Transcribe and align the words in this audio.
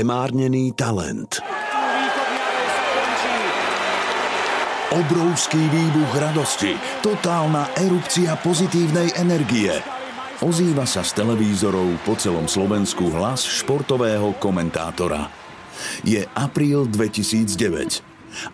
Premárnený 0.00 0.72
talent. 0.72 1.44
Obrovský 4.96 5.60
výbuch 5.60 6.12
radosti, 6.16 6.72
totálna 7.04 7.68
erupcia 7.76 8.32
pozitívnej 8.40 9.12
energie. 9.20 9.76
Ozýva 10.40 10.88
sa 10.88 11.04
z 11.04 11.20
televízorov 11.20 12.00
po 12.08 12.16
celom 12.16 12.48
Slovensku 12.48 13.12
hlas 13.12 13.44
športového 13.44 14.40
komentátora. 14.40 15.28
Je 16.00 16.24
apríl 16.32 16.88
2009 16.88 18.00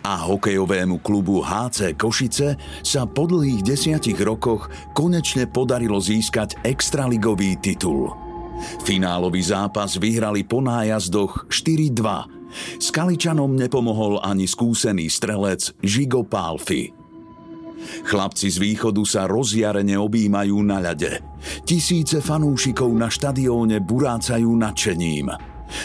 a 0.03 0.27
hokejovému 0.27 0.99
klubu 0.99 1.39
HC 1.47 1.95
Košice 1.95 2.59
sa 2.83 3.07
po 3.07 3.23
dlhých 3.23 3.63
desiatich 3.63 4.19
rokoch 4.19 4.67
konečne 4.91 5.47
podarilo 5.47 6.03
získať 6.03 6.59
extraligový 6.67 7.55
titul. 7.55 8.26
Finálový 8.83 9.43
zápas 9.43 9.99
vyhrali 9.99 10.47
po 10.47 10.63
nájazdoch 10.63 11.49
4-2. 11.51 12.81
Skaličanom 12.81 13.53
nepomohol 13.53 14.23
ani 14.23 14.47
skúsený 14.47 15.11
strelec 15.11 15.75
Žigo 15.83 16.23
Pálfy. 16.25 16.95
Chlapci 18.07 18.49
z 18.49 18.57
východu 18.57 19.03
sa 19.05 19.29
rozjarene 19.29 19.95
objímajú 19.95 20.57
na 20.65 20.81
ľade. 20.81 21.21
Tisíce 21.63 22.19
fanúšikov 22.19 22.89
na 22.89 23.07
štadióne 23.07 23.79
burácajú 23.83 24.49
nadšením. 24.57 25.29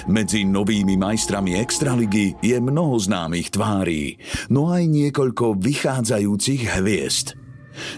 Medzi 0.07 0.47
novými 0.47 0.95
majstrami 0.95 1.59
Extraligy 1.59 2.39
je 2.39 2.57
mnoho 2.63 2.95
známych 3.03 3.51
tvárí, 3.51 4.15
no 4.55 4.71
aj 4.71 4.87
niekoľko 4.87 5.59
vychádzajúcich 5.59 6.79
hviezd– 6.79 7.35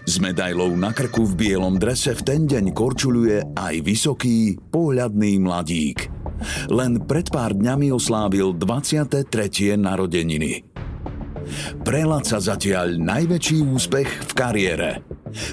s 0.04 0.14
medailou 0.22 0.72
na 0.78 0.94
krku 0.94 1.26
v 1.28 1.34
bielom 1.34 1.78
drese 1.78 2.14
v 2.14 2.22
ten 2.22 2.42
deň 2.46 2.74
korčuluje 2.74 3.54
aj 3.54 3.74
vysoký, 3.82 4.56
pohľadný 4.70 5.42
mladík. 5.42 6.10
Len 6.68 7.02
pred 7.04 7.30
pár 7.30 7.54
dňami 7.54 7.90
oslávil 7.94 8.54
23. 8.56 9.78
narodeniny. 9.78 10.66
Prelad 11.84 12.24
sa 12.24 12.40
zatiaľ 12.40 12.96
najväčší 12.96 13.60
úspech 13.68 14.08
v 14.08 14.32
kariére. 14.32 14.90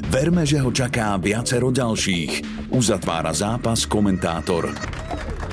Verme, 0.08 0.48
že 0.48 0.62
ho 0.62 0.72
čaká 0.72 1.18
viacero 1.20 1.74
ďalších, 1.74 2.72
uzatvára 2.72 3.34
zápas 3.36 3.84
komentátor. 3.90 4.72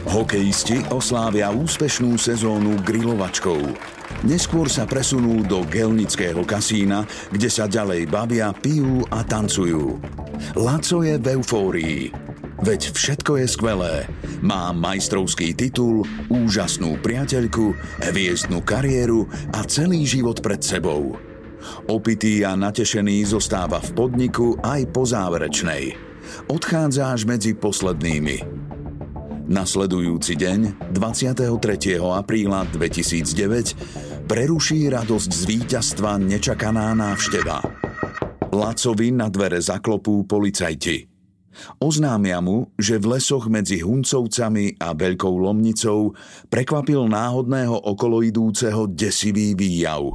Hokejisti 0.06 0.86
oslávia 0.94 1.50
úspešnú 1.50 2.14
sezónu 2.14 2.78
grilovačkou. 2.86 3.58
Neskôr 4.22 4.70
sa 4.70 4.86
presunú 4.86 5.42
do 5.42 5.66
gelnického 5.66 6.46
kasína, 6.46 7.02
kde 7.34 7.50
sa 7.50 7.66
ďalej 7.66 8.06
bavia, 8.06 8.54
pijú 8.54 9.02
a 9.10 9.26
tancujú. 9.26 9.98
Laco 10.54 11.02
je 11.02 11.18
v 11.18 11.26
eufórii. 11.34 11.98
Veď 12.62 12.94
všetko 12.94 13.42
je 13.42 13.46
skvelé. 13.50 13.94
Má 14.38 14.70
majstrovský 14.70 15.54
titul, 15.54 16.06
úžasnú 16.30 16.98
priateľku, 17.02 17.74
hviezdnu 18.02 18.62
kariéru 18.62 19.26
a 19.50 19.66
celý 19.66 20.06
život 20.06 20.38
pred 20.38 20.62
sebou. 20.62 21.18
Opitý 21.90 22.46
a 22.46 22.54
natešený 22.54 23.26
zostáva 23.34 23.82
v 23.82 23.90
podniku 23.94 24.54
aj 24.62 24.80
po 24.94 25.02
záverečnej. 25.02 25.94
Odchádza 26.46 27.14
až 27.14 27.26
medzi 27.26 27.54
poslednými. 27.54 28.67
Nasledujúci 29.48 30.36
deň, 30.36 30.92
23. 30.92 31.96
apríla 32.04 32.68
2009, 32.68 34.28
preruší 34.28 34.92
radosť 34.92 35.30
z 35.32 35.42
víťazstva 35.48 36.20
nečakaná 36.20 36.92
návšteva. 36.92 37.64
Lacovi 38.52 39.08
na 39.08 39.32
dvere 39.32 39.56
zaklopú 39.56 40.28
policajti. 40.28 41.08
Oznámia 41.80 42.44
mu, 42.44 42.68
že 42.76 43.00
v 43.00 43.16
lesoch 43.16 43.48
medzi 43.48 43.80
Huncovcami 43.80 44.76
a 44.84 44.92
Veľkou 44.92 45.40
Lomnicou 45.40 46.12
prekvapil 46.52 47.08
náhodného 47.08 47.88
okoloidúceho 47.88 48.84
desivý 48.92 49.56
výjav. 49.56 50.12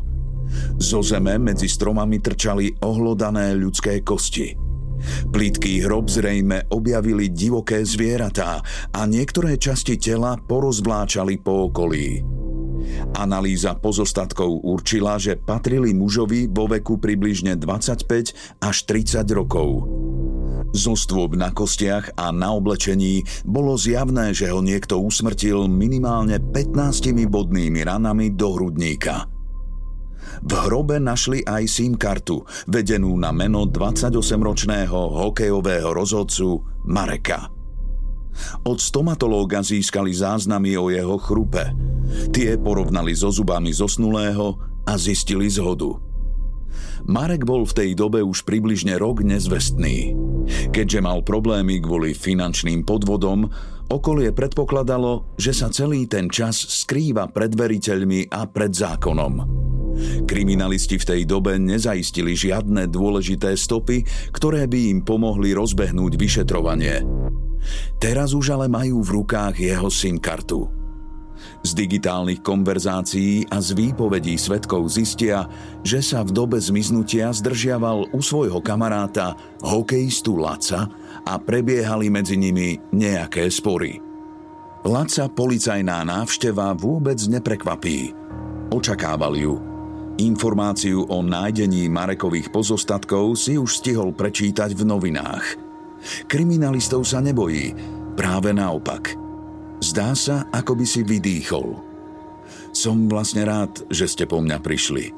Zo 0.78 1.02
zeme 1.02 1.42
medzi 1.42 1.66
stromami 1.66 2.22
trčali 2.22 2.86
ohlodané 2.86 3.58
ľudské 3.58 4.06
kosti– 4.06 4.54
Plitký 5.32 5.84
hrob 5.84 6.10
zrejme 6.10 6.70
objavili 6.70 7.32
divoké 7.32 7.82
zvieratá 7.84 8.62
a 8.94 9.02
niektoré 9.10 9.58
časti 9.58 10.00
tela 10.00 10.38
porozvláčali 10.38 11.40
po 11.42 11.72
okolí. 11.72 12.24
Analýza 13.16 13.80
pozostatkov 13.80 14.64
určila, 14.64 15.16
že 15.16 15.40
patrili 15.40 15.96
mužovi 15.96 16.52
vo 16.52 16.68
veku 16.68 17.00
približne 17.00 17.56
25 17.56 18.60
až 18.60 18.76
30 18.86 19.24
rokov. 19.32 19.88
Zo 20.74 20.98
stôb 20.98 21.38
na 21.38 21.54
kostiach 21.54 22.18
a 22.18 22.34
na 22.34 22.50
oblečení 22.58 23.22
bolo 23.46 23.78
zjavné, 23.78 24.34
že 24.34 24.50
ho 24.50 24.58
niekto 24.58 24.98
usmrtil 24.98 25.70
minimálne 25.70 26.42
15 26.42 27.14
bodnými 27.30 27.86
ranami 27.86 28.34
do 28.34 28.58
hrudníka. 28.58 29.33
V 30.44 30.52
hrobe 30.68 31.00
našli 31.00 31.44
aj 31.44 31.64
SIM 31.68 31.94
kartu, 31.96 32.44
vedenú 32.68 33.16
na 33.16 33.32
meno 33.32 33.64
28-ročného 33.68 35.00
hokejového 35.24 35.90
rozhodcu 35.94 36.64
Mareka. 36.90 37.48
Od 38.66 38.78
stomatológa 38.82 39.62
získali 39.62 40.10
záznamy 40.10 40.74
o 40.76 40.90
jeho 40.90 41.22
chrupe. 41.22 41.70
Tie 42.34 42.58
porovnali 42.58 43.14
so 43.14 43.30
zubami 43.30 43.70
zosnulého 43.70 44.58
a 44.84 44.94
zistili 44.98 45.48
zhodu. 45.48 45.96
Marek 47.04 47.44
bol 47.44 47.68
v 47.68 47.76
tej 47.76 47.90
dobe 48.00 48.24
už 48.24 48.48
približne 48.48 48.96
rok 48.96 49.22
nezvestný. 49.22 50.16
Keďže 50.72 51.00
mal 51.04 51.20
problémy 51.22 51.84
kvôli 51.84 52.16
finančným 52.16 52.88
podvodom, 52.88 53.52
okolie 53.92 54.32
predpokladalo, 54.32 55.36
že 55.36 55.52
sa 55.52 55.68
celý 55.68 56.08
ten 56.08 56.32
čas 56.32 56.56
skrýva 56.58 57.28
pred 57.30 57.52
veriteľmi 57.54 58.32
a 58.32 58.48
pred 58.48 58.72
zákonom. 58.72 59.34
Kriminalisti 60.26 60.98
v 60.98 61.08
tej 61.08 61.22
dobe 61.30 61.62
nezaistili 61.62 62.34
žiadne 62.34 62.90
dôležité 62.90 63.54
stopy, 63.54 64.04
ktoré 64.34 64.66
by 64.66 64.80
im 64.94 65.00
pomohli 65.06 65.54
rozbehnúť 65.54 66.18
vyšetrovanie. 66.18 67.06
Teraz 68.02 68.36
už 68.36 68.60
ale 68.60 68.68
majú 68.68 69.00
v 69.00 69.24
rukách 69.24 69.56
jeho 69.56 69.88
SIM 69.88 70.20
kartu. 70.20 70.68
Z 71.64 71.76
digitálnych 71.76 72.44
konverzácií 72.44 73.48
a 73.48 73.60
z 73.64 73.76
výpovedí 73.76 74.36
svetkov 74.36 74.92
zistia, 74.92 75.48
že 75.84 76.04
sa 76.04 76.24
v 76.24 76.36
dobe 76.36 76.60
zmiznutia 76.60 77.32
zdržiaval 77.32 78.12
u 78.12 78.20
svojho 78.20 78.60
kamaráta, 78.60 79.36
hokejistu 79.64 80.40
Laca 80.40 80.92
a 81.24 81.34
prebiehali 81.40 82.12
medzi 82.12 82.36
nimi 82.36 82.80
nejaké 82.92 83.48
spory. 83.48 84.00
Laca 84.84 85.32
policajná 85.32 86.04
návšteva 86.04 86.76
vôbec 86.76 87.20
neprekvapí. 87.32 88.12
Očakával 88.76 89.40
ju– 89.40 89.56
Informáciu 90.22 91.10
o 91.10 91.26
nájdení 91.26 91.90
Marekových 91.90 92.54
pozostatkov 92.54 93.34
si 93.34 93.58
už 93.58 93.82
stihol 93.82 94.14
prečítať 94.14 94.78
v 94.78 94.86
novinách. 94.86 95.46
Kriminalistov 96.30 97.02
sa 97.02 97.18
nebojí, 97.18 97.74
práve 98.14 98.54
naopak. 98.54 99.18
Zdá 99.82 100.14
sa, 100.14 100.46
ako 100.54 100.78
by 100.78 100.86
si 100.86 101.02
vydýchol. 101.02 101.82
Som 102.70 103.10
vlastne 103.10 103.42
rád, 103.42 103.90
že 103.90 104.06
ste 104.06 104.30
po 104.30 104.38
mňa 104.38 104.62
prišli. 104.62 105.10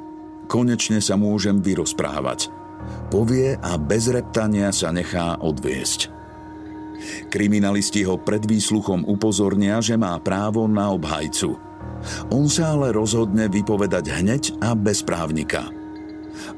Konečne 0.48 1.04
sa 1.04 1.20
môžem 1.20 1.60
vyrozprávať. 1.60 2.48
Povie 3.12 3.60
a 3.60 3.76
bez 3.76 4.08
reptania 4.08 4.72
sa 4.72 4.96
nechá 4.96 5.36
odviesť. 5.44 6.08
Kriminalisti 7.28 8.08
ho 8.08 8.16
pred 8.16 8.48
výsluchom 8.48 9.04
upozornia, 9.04 9.84
že 9.84 10.00
má 10.00 10.16
právo 10.24 10.72
na 10.72 10.88
obhajcu. 10.96 11.65
On 12.30 12.46
sa 12.50 12.78
ale 12.78 12.94
rozhodne 12.94 13.50
vypovedať 13.50 14.06
hneď 14.22 14.44
a 14.62 14.74
bez 14.78 15.02
právnika. 15.02 15.70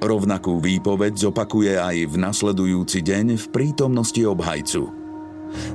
Rovnakú 0.02 0.58
výpoveď 0.62 1.30
zopakuje 1.30 1.78
aj 1.78 1.98
v 2.10 2.16
nasledujúci 2.18 3.02
deň 3.02 3.26
v 3.38 3.46
prítomnosti 3.50 4.22
obhajcu. 4.22 5.08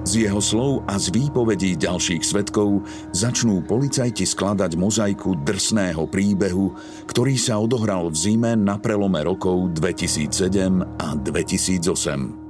Z 0.04 0.28
jeho 0.28 0.42
slov 0.42 0.84
a 0.84 1.00
z 1.00 1.08
výpovedí 1.08 1.80
ďalších 1.80 2.20
svetkov 2.20 2.84
začnú 3.16 3.64
policajti 3.64 4.28
skladať 4.28 4.76
mozaiku 4.76 5.32
drsného 5.40 6.04
príbehu, 6.12 6.76
ktorý 7.08 7.40
sa 7.40 7.56
odohral 7.56 8.12
v 8.12 8.16
zime 8.16 8.52
na 8.52 8.76
prelome 8.76 9.24
rokov 9.24 9.72
2007 9.72 11.00
a 11.00 11.08
2008. 11.16 12.41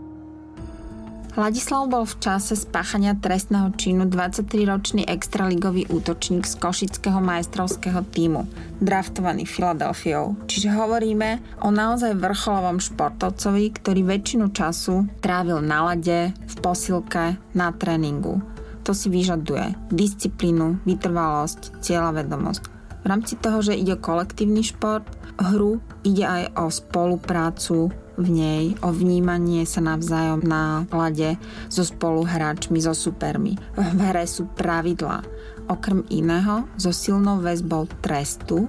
Ladislav 1.33 1.89
bol 1.89 2.05
v 2.05 2.21
čase 2.21 2.53
spáchania 2.53 3.17
trestného 3.17 3.73
činu 3.81 4.05
23-ročný 4.05 5.09
extraligový 5.09 5.89
útočník 5.89 6.45
z 6.45 6.61
košického 6.61 7.25
majstrovského 7.25 8.05
týmu, 8.05 8.45
draftovaný 8.85 9.49
Filadelfiou. 9.49 10.37
Čiže 10.45 10.77
hovoríme 10.77 11.41
o 11.65 11.73
naozaj 11.73 12.21
vrcholovom 12.21 12.85
športovcovi, 12.85 13.65
ktorý 13.81 14.05
väčšinu 14.05 14.53
času 14.53 15.09
trávil 15.25 15.65
na 15.65 15.89
lade, 15.89 16.37
v 16.37 16.55
posilke, 16.61 17.41
na 17.57 17.73
tréningu. 17.73 18.45
To 18.85 18.93
si 18.93 19.09
vyžaduje 19.09 19.73
disciplínu, 19.89 20.85
vytrvalosť, 20.85 21.81
cieľavedomosť. 21.81 22.63
V 23.03 23.07
rámci 23.09 23.41
toho, 23.41 23.65
že 23.65 23.73
ide 23.73 23.97
o 23.97 24.05
kolektívny 24.05 24.61
šport, 24.61 25.09
hru 25.41 25.81
ide 26.05 26.29
aj 26.29 26.43
o 26.61 26.69
spoluprácu, 26.69 27.89
v 28.21 28.29
nej, 28.29 28.65
o 28.85 28.93
vnímanie 28.93 29.65
sa 29.65 29.81
navzájom 29.81 30.45
na 30.45 30.85
lade 30.93 31.41
so 31.73 31.81
spoluhráčmi, 31.81 32.77
so 32.81 32.93
supermi. 32.93 33.57
V 33.77 34.01
hre 34.01 34.29
sú 34.29 34.49
pravidlá. 34.53 35.25
Okrem 35.73 36.05
iného 36.13 36.69
so 36.77 36.93
silnou 36.93 37.41
väzbou 37.41 37.89
trestu 38.05 38.69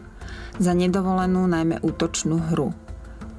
za 0.62 0.72
nedovolenú 0.72 1.44
najmä 1.50 1.84
útočnú 1.84 2.40
hru. 2.54 2.72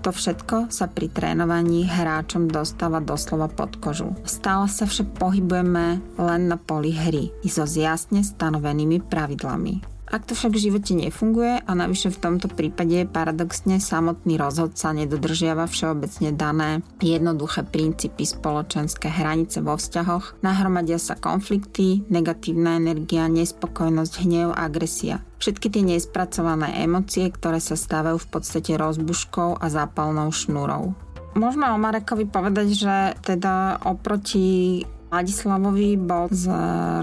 To 0.05 0.13
všetko 0.13 0.69
sa 0.69 0.85
pri 0.93 1.09
trénovaní 1.09 1.89
hráčom 1.89 2.53
dostáva 2.53 3.01
doslova 3.01 3.49
pod 3.49 3.81
kožu. 3.81 4.13
Stále 4.29 4.69
sa 4.69 4.85
však 4.85 5.17
pohybujeme 5.17 6.05
len 6.21 6.43
na 6.45 6.61
poli 6.61 6.93
hry 6.93 7.33
i 7.41 7.49
so 7.49 7.65
jasne 7.65 8.21
stanovenými 8.21 9.01
pravidlami. 9.01 9.94
Ak 10.05 10.29
to 10.29 10.37
však 10.37 10.53
v 10.53 10.65
živote 10.69 10.93
nefunguje 10.93 11.65
a 11.65 11.71
navyše 11.73 12.13
v 12.13 12.21
tomto 12.21 12.53
prípade 12.53 13.09
paradoxne 13.09 13.81
samotný 13.81 14.37
rozhodca 14.37 14.93
nedodržiava 14.93 15.65
všeobecne 15.65 16.37
dané 16.37 16.85
jednoduché 17.01 17.65
princípy 17.65 18.29
spoločenské 18.29 19.09
hranice 19.09 19.65
vo 19.65 19.81
vzťahoch, 19.81 20.45
nahromadia 20.45 21.01
sa 21.01 21.17
konflikty, 21.17 22.05
negatívna 22.13 22.77
energia, 22.77 23.33
nespokojnosť, 23.33 24.15
hnev, 24.29 24.53
agresia. 24.53 25.25
Všetky 25.41 25.73
tie 25.73 25.83
nespracované 25.85 26.85
emócie, 26.85 27.29
ktoré 27.33 27.61
sa 27.61 27.77
stávajú 27.77 28.21
v 28.21 28.29
podstate 28.29 28.77
rozbuškou 28.77 29.57
a 29.61 29.67
zápalnou 29.73 30.29
šnúrou. 30.33 30.93
Môžeme 31.35 31.67
o 31.67 31.77
Marekovi 31.81 32.31
povedať, 32.31 32.69
že 32.79 32.97
teda 33.19 33.83
oproti 33.83 34.87
Ladislavovi 35.15 35.95
bol 35.95 36.27
z 36.35 36.51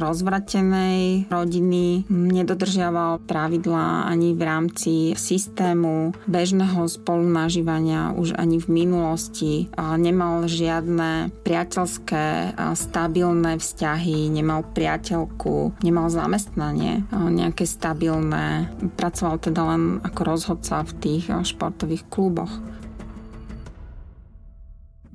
rozvratenej 0.04 1.32
rodiny, 1.32 2.04
nedodržiaval 2.12 3.24
pravidlá 3.24 4.12
ani 4.12 4.36
v 4.36 4.42
rámci 4.44 4.94
systému 5.16 6.12
bežného 6.28 6.92
spolunažívania 6.92 8.12
už 8.12 8.36
ani 8.36 8.60
v 8.60 8.84
minulosti. 8.84 9.72
Nemal 9.80 10.52
žiadne 10.52 11.32
priateľské, 11.48 12.52
stabilné 12.76 13.56
vzťahy, 13.56 14.28
nemal 14.28 14.68
priateľku, 14.76 15.80
nemal 15.80 16.12
zamestnanie 16.12 17.08
nejaké 17.16 17.64
stabilné. 17.64 18.76
Pracoval 19.00 19.40
teda 19.40 19.62
len 19.72 20.04
ako 20.04 20.22
rozhodca 20.28 20.84
v 20.84 20.92
tých 21.00 21.32
športových 21.32 22.04
kluboch. 22.12 22.52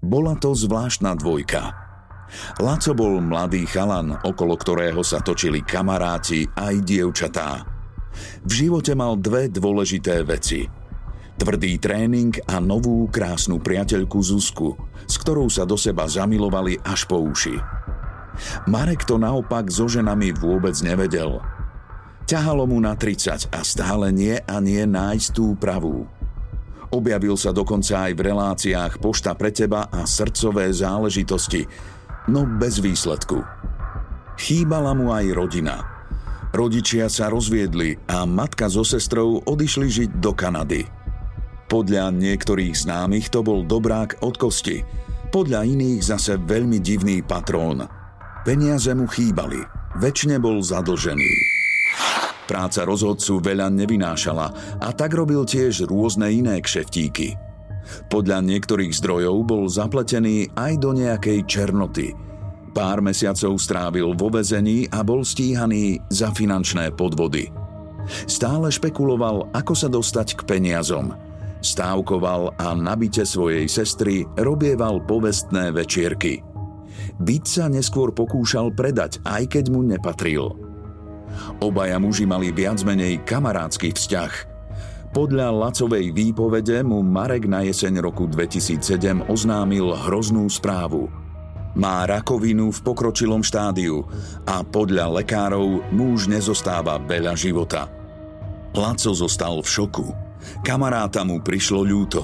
Bola 0.01 0.33
to 0.41 0.57
zvláštna 0.57 1.13
dvojka. 1.21 1.86
Laco 2.59 2.93
bol 2.93 3.23
mladý 3.23 3.65
chalan, 3.67 4.19
okolo 4.23 4.59
ktorého 4.59 5.01
sa 5.07 5.23
točili 5.23 5.63
kamaráti 5.63 6.47
aj 6.55 6.75
dievčatá. 6.83 7.63
V 8.43 8.53
živote 8.67 8.97
mal 8.97 9.21
dve 9.21 9.53
dôležité 9.53 10.25
veci. 10.25 10.67
Tvrdý 11.37 11.77
tréning 11.77 12.33
a 12.49 12.57
novú 12.65 13.05
krásnu 13.13 13.61
priateľku 13.61 14.17
Zuzku, 14.25 14.73
s 15.05 15.21
ktorou 15.21 15.53
sa 15.53 15.69
do 15.69 15.77
seba 15.77 16.09
zamilovali 16.09 16.81
až 16.81 17.05
po 17.05 17.21
uši. 17.21 17.61
Marek 18.69 19.05
to 19.05 19.21
naopak 19.21 19.69
so 19.69 19.85
ženami 19.85 20.33
vôbec 20.33 20.77
nevedel. 20.81 21.41
Ťahalo 22.27 22.67
mu 22.67 22.81
na 22.81 22.97
30 22.97 23.53
a 23.53 23.61
stále 23.63 24.11
nie 24.11 24.35
a 24.35 24.57
nie 24.59 24.83
nájsť 24.83 25.29
tú 25.31 25.55
pravú. 25.55 26.09
Objavil 26.91 27.37
sa 27.37 27.53
dokonca 27.53 28.09
aj 28.09 28.13
v 28.17 28.25
reláciách 28.33 28.93
Pošta 29.03 29.37
pre 29.37 29.51
teba 29.53 29.91
a 29.93 30.07
srdcové 30.09 30.73
záležitosti, 30.73 31.67
no 32.31 32.47
bez 32.47 32.83
výsledku. 32.83 33.43
Chýbala 34.37 34.93
mu 34.93 35.15
aj 35.15 35.27
rodina. 35.33 35.77
Rodičia 36.53 37.09
sa 37.09 37.29
rozviedli 37.33 37.97
a 38.09 38.25
matka 38.25 38.69
so 38.69 38.85
sestrou 38.85 39.41
odišli 39.45 39.87
žiť 39.89 40.11
do 40.21 40.33
Kanady. 40.33 40.85
Podľa 41.67 42.15
niektorých 42.15 42.75
známych 42.87 43.29
to 43.29 43.43
bol 43.43 43.67
dobrák 43.67 44.23
od 44.23 44.39
kosti, 44.39 44.87
podľa 45.35 45.67
iných 45.67 46.01
zase 46.01 46.39
veľmi 46.39 46.79
divný 46.79 47.21
patrón. 47.27 47.85
Peniaze 48.47 48.95
mu 48.95 49.11
chýbali, 49.11 49.59
väčšine 49.99 50.39
bol 50.39 50.63
zadlžený. 50.63 51.33
Práca 52.47 52.87
rozhodcu 52.87 53.43
veľa 53.43 53.67
nevynášala 53.75 54.79
a 54.79 54.89
tak 54.95 55.19
robil 55.19 55.43
tiež 55.43 55.91
rôzne 55.91 56.31
iné 56.31 56.63
kšeftíky– 56.63 57.35
podľa 58.11 58.43
niektorých 58.43 58.93
zdrojov 58.93 59.37
bol 59.47 59.65
zapletený 59.71 60.51
aj 60.55 60.73
do 60.79 60.91
nejakej 60.95 61.45
černoty. 61.47 62.15
Pár 62.77 63.01
mesiacov 63.01 63.57
strávil 63.57 64.13
vo 64.13 64.29
vezení 64.29 64.85
a 64.93 65.01
bol 65.01 65.25
stíhaný 65.25 65.97
za 66.13 66.29
finančné 66.29 66.93
podvody. 66.93 67.49
Stále 68.29 68.69
špekuloval, 68.69 69.49
ako 69.57 69.73
sa 69.73 69.89
dostať 69.89 70.37
k 70.37 70.41
peniazom. 70.45 71.17
Stávkoval 71.65 72.55
a 72.61 72.77
na 72.77 72.95
byte 72.95 73.25
svojej 73.25 73.65
sestry 73.67 74.29
robieval 74.37 75.03
povestné 75.09 75.73
večierky. 75.73 76.45
Byt 77.17 77.49
sa 77.49 77.73
neskôr 77.73 78.13
pokúšal 78.13 78.77
predať, 78.77 79.25
aj 79.25 79.57
keď 79.57 79.65
mu 79.73 79.81
nepatril. 79.81 80.53
Obaja 81.65 81.97
muži 81.97 82.29
mali 82.29 82.53
viac 82.53 82.85
menej 82.85 83.25
kamarádsky 83.25 83.97
vzťah– 83.97 84.33
podľa 85.17 85.49
Lacovej 85.49 86.13
výpovede 86.13 86.85
mu 86.85 87.01
Marek 87.01 87.49
na 87.49 87.65
jeseň 87.65 88.05
roku 88.05 88.29
2007 88.29 89.25
oznámil 89.33 89.97
hroznú 89.97 90.45
správu. 90.45 91.09
Má 91.73 92.05
rakovinu 92.05 92.69
v 92.69 92.79
pokročilom 92.85 93.41
štádiu 93.41 94.05
a 94.45 94.61
podľa 94.61 95.17
lekárov 95.17 95.89
muž 95.89 96.29
nezostáva 96.29 97.01
veľa 97.01 97.33
života. 97.33 97.89
Laco 98.77 99.17
zostal 99.17 99.65
v 99.65 99.69
šoku. 99.73 100.07
Kamaráta 100.61 101.25
mu 101.25 101.41
prišlo 101.41 101.81
ľúto. 101.81 102.21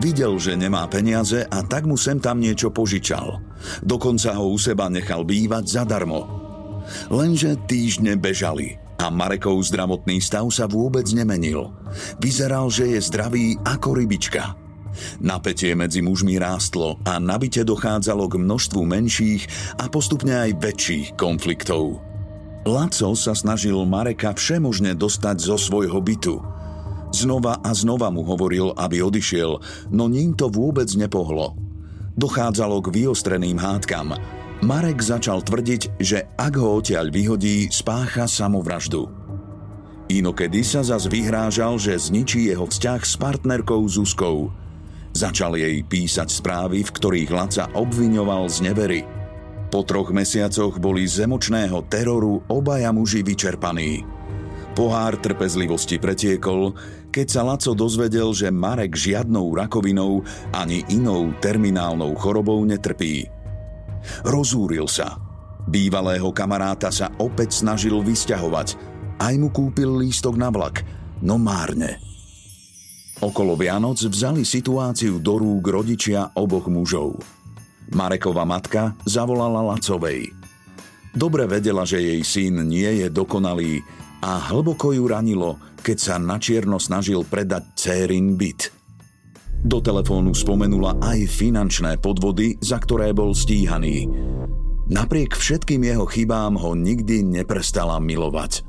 Videl, 0.00 0.40
že 0.40 0.56
nemá 0.56 0.88
peniaze 0.88 1.44
a 1.44 1.60
tak 1.60 1.84
mu 1.84 2.00
sem 2.00 2.16
tam 2.16 2.40
niečo 2.40 2.72
požičal. 2.72 3.44
Dokonca 3.84 4.32
ho 4.40 4.48
u 4.48 4.56
seba 4.56 4.88
nechal 4.88 5.28
bývať 5.28 5.84
zadarmo. 5.84 6.24
Lenže 7.12 7.60
týždne 7.68 8.16
bežali 8.16 8.81
a 8.98 9.06
Marekov 9.10 9.60
zdravotný 9.66 10.20
stav 10.22 10.46
sa 10.52 10.68
vôbec 10.68 11.06
nemenil. 11.10 11.72
Vyzeral, 12.20 12.68
že 12.68 12.96
je 12.96 13.00
zdravý 13.00 13.56
ako 13.62 13.98
rybička. 13.98 14.54
Napätie 15.24 15.72
medzi 15.72 16.04
mužmi 16.04 16.36
rástlo 16.36 17.00
a 17.08 17.16
nabite 17.16 17.64
dochádzalo 17.64 18.28
k 18.28 18.34
množstvu 18.36 18.82
menších 18.84 19.42
a 19.80 19.88
postupne 19.88 20.36
aj 20.36 20.60
väčších 20.60 21.06
konfliktov. 21.16 22.04
Laco 22.62 23.10
sa 23.18 23.34
snažil 23.34 23.74
Mareka 23.82 24.36
všemožne 24.36 24.94
dostať 24.94 25.36
zo 25.42 25.56
svojho 25.58 25.98
bytu. 25.98 26.38
Znova 27.12 27.60
a 27.60 27.70
znova 27.74 28.08
mu 28.08 28.24
hovoril, 28.24 28.72
aby 28.78 29.02
odišiel, 29.02 29.60
no 29.92 30.04
ním 30.08 30.32
to 30.32 30.48
vôbec 30.48 30.88
nepohlo. 30.94 31.58
Dochádzalo 32.16 32.84
k 32.84 33.02
vyostreným 33.02 33.56
hádkam 33.56 34.41
Marek 34.62 35.02
začal 35.02 35.42
tvrdiť, 35.42 35.98
že 35.98 36.22
ak 36.38 36.54
ho 36.54 36.78
odtiaľ 36.78 37.10
vyhodí, 37.10 37.66
spácha 37.74 38.30
samovraždu. 38.30 39.10
Inokedy 40.06 40.62
sa 40.62 40.86
zas 40.86 41.10
vyhrážal, 41.10 41.82
že 41.82 41.98
zničí 41.98 42.46
jeho 42.46 42.70
vzťah 42.70 43.02
s 43.02 43.18
partnerkou 43.18 43.82
Zuzkou. 43.90 44.54
Začal 45.18 45.58
jej 45.58 45.82
písať 45.82 46.30
správy, 46.30 46.86
v 46.86 46.94
ktorých 46.94 47.30
Laca 47.34 47.74
obviňoval 47.74 48.46
z 48.46 48.58
nevery. 48.70 49.00
Po 49.74 49.82
troch 49.82 50.14
mesiacoch 50.14 50.78
boli 50.78 51.10
z 51.10 51.26
emočného 51.26 51.82
teroru 51.90 52.46
obaja 52.46 52.94
muži 52.94 53.26
vyčerpaní. 53.26 54.06
Pohár 54.78 55.18
trpezlivosti 55.18 55.98
pretiekol, 55.98 56.78
keď 57.10 57.26
sa 57.26 57.42
Laco 57.42 57.74
dozvedel, 57.74 58.30
že 58.30 58.54
Marek 58.54 58.94
žiadnou 58.94 59.58
rakovinou 59.58 60.22
ani 60.54 60.86
inou 60.86 61.34
terminálnou 61.42 62.14
chorobou 62.14 62.62
netrpí. 62.62 63.41
Rozúril 64.26 64.86
sa. 64.86 65.18
Bývalého 65.66 66.30
kamaráta 66.34 66.90
sa 66.90 67.10
opäť 67.22 67.62
snažil 67.62 67.94
vysťahovať. 68.02 68.74
Aj 69.22 69.34
mu 69.38 69.48
kúpil 69.54 70.02
lístok 70.02 70.34
na 70.34 70.50
vlak, 70.50 70.82
no 71.22 71.38
márne. 71.38 72.02
Okolo 73.22 73.54
Vianoc 73.54 74.02
vzali 74.02 74.42
situáciu 74.42 75.22
do 75.22 75.38
rúk 75.38 75.70
rodičia 75.70 76.34
oboch 76.34 76.66
mužov. 76.66 77.22
Marekova 77.94 78.42
matka 78.42 78.98
zavolala 79.06 79.62
Lacovej. 79.62 80.34
Dobre 81.14 81.46
vedela, 81.46 81.86
že 81.86 82.02
jej 82.02 82.22
syn 82.24 82.66
nie 82.66 83.04
je 83.04 83.06
dokonalý, 83.12 83.84
a 84.22 84.38
hlboko 84.38 84.94
ju 84.94 85.04
ranilo, 85.10 85.58
keď 85.82 85.98
sa 85.98 86.14
na 86.16 86.38
čierno 86.38 86.78
snažil 86.78 87.26
predať 87.26 87.74
cérin 87.74 88.38
byt. 88.38 88.81
Do 89.62 89.78
telefónu 89.78 90.34
spomenula 90.34 90.98
aj 90.98 91.30
finančné 91.30 92.02
podvody, 92.02 92.58
za 92.58 92.82
ktoré 92.82 93.14
bol 93.14 93.30
stíhaný. 93.30 94.10
Napriek 94.90 95.38
všetkým 95.38 95.86
jeho 95.86 96.02
chybám 96.02 96.58
ho 96.58 96.74
nikdy 96.74 97.22
neprestala 97.22 98.02
milovať. 98.02 98.66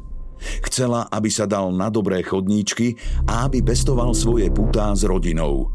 Chcela, 0.69 1.09
aby 1.09 1.33
sa 1.33 1.49
dal 1.49 1.73
na 1.73 1.89
dobré 1.89 2.21
chodníčky 2.21 2.93
a 3.25 3.49
aby 3.49 3.65
bestoval 3.65 4.13
svoje 4.13 4.53
putá 4.53 4.93
s 4.93 5.01
rodinou. 5.01 5.73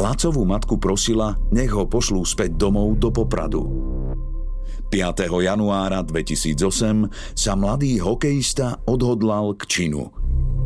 Lacovú 0.00 0.48
matku 0.48 0.80
prosila, 0.80 1.36
nech 1.52 1.68
ho 1.68 1.84
pošlú 1.84 2.24
späť 2.24 2.56
domov 2.56 2.96
do 2.96 3.12
Popradu. 3.12 3.68
5. 4.92 5.24
januára 5.24 6.04
2008 6.04 7.08
sa 7.32 7.56
mladý 7.56 7.96
hokejista 7.96 8.84
odhodlal 8.84 9.56
k 9.56 9.64
činu. 9.64 10.12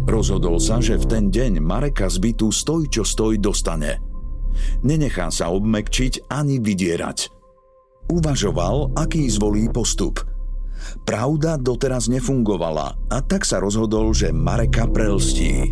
Rozhodol 0.02 0.58
sa, 0.58 0.82
že 0.82 0.98
v 0.98 1.06
ten 1.06 1.24
deň 1.30 1.62
Mareka 1.62 2.10
z 2.10 2.18
bytu 2.18 2.50
stoj 2.50 2.90
čo 2.90 3.06
stoj 3.06 3.38
dostane. 3.38 4.02
Nenechá 4.82 5.30
sa 5.30 5.54
obmekčiť 5.54 6.26
ani 6.26 6.58
vydierať. 6.58 7.30
Uvažoval, 8.10 8.98
aký 8.98 9.30
zvolí 9.30 9.70
postup. 9.70 10.18
Pravda 11.06 11.54
doteraz 11.54 12.10
nefungovala 12.10 12.98
a 13.06 13.22
tak 13.22 13.46
sa 13.46 13.62
rozhodol, 13.62 14.10
že 14.10 14.34
Mareka 14.34 14.90
prelstí. 14.90 15.70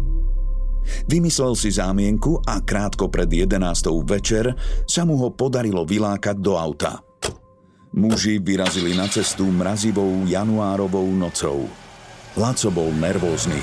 Vymyslel 1.11 1.59
si 1.59 1.75
zámienku 1.75 2.39
a 2.47 2.63
krátko 2.63 3.11
pred 3.11 3.27
11. 3.27 3.59
večer 4.07 4.55
sa 4.87 5.03
mu 5.03 5.19
ho 5.19 5.35
podarilo 5.35 5.83
vylákať 5.83 6.39
do 6.39 6.55
auta. 6.55 7.03
Muži 7.95 8.43
vyrazili 8.43 8.91
na 8.99 9.07
cestu 9.07 9.47
mrazivou 9.47 10.27
januárovou 10.27 11.07
nocou. 11.15 11.71
Laco 12.35 12.67
bol 12.75 12.91
nervózny. 12.91 13.63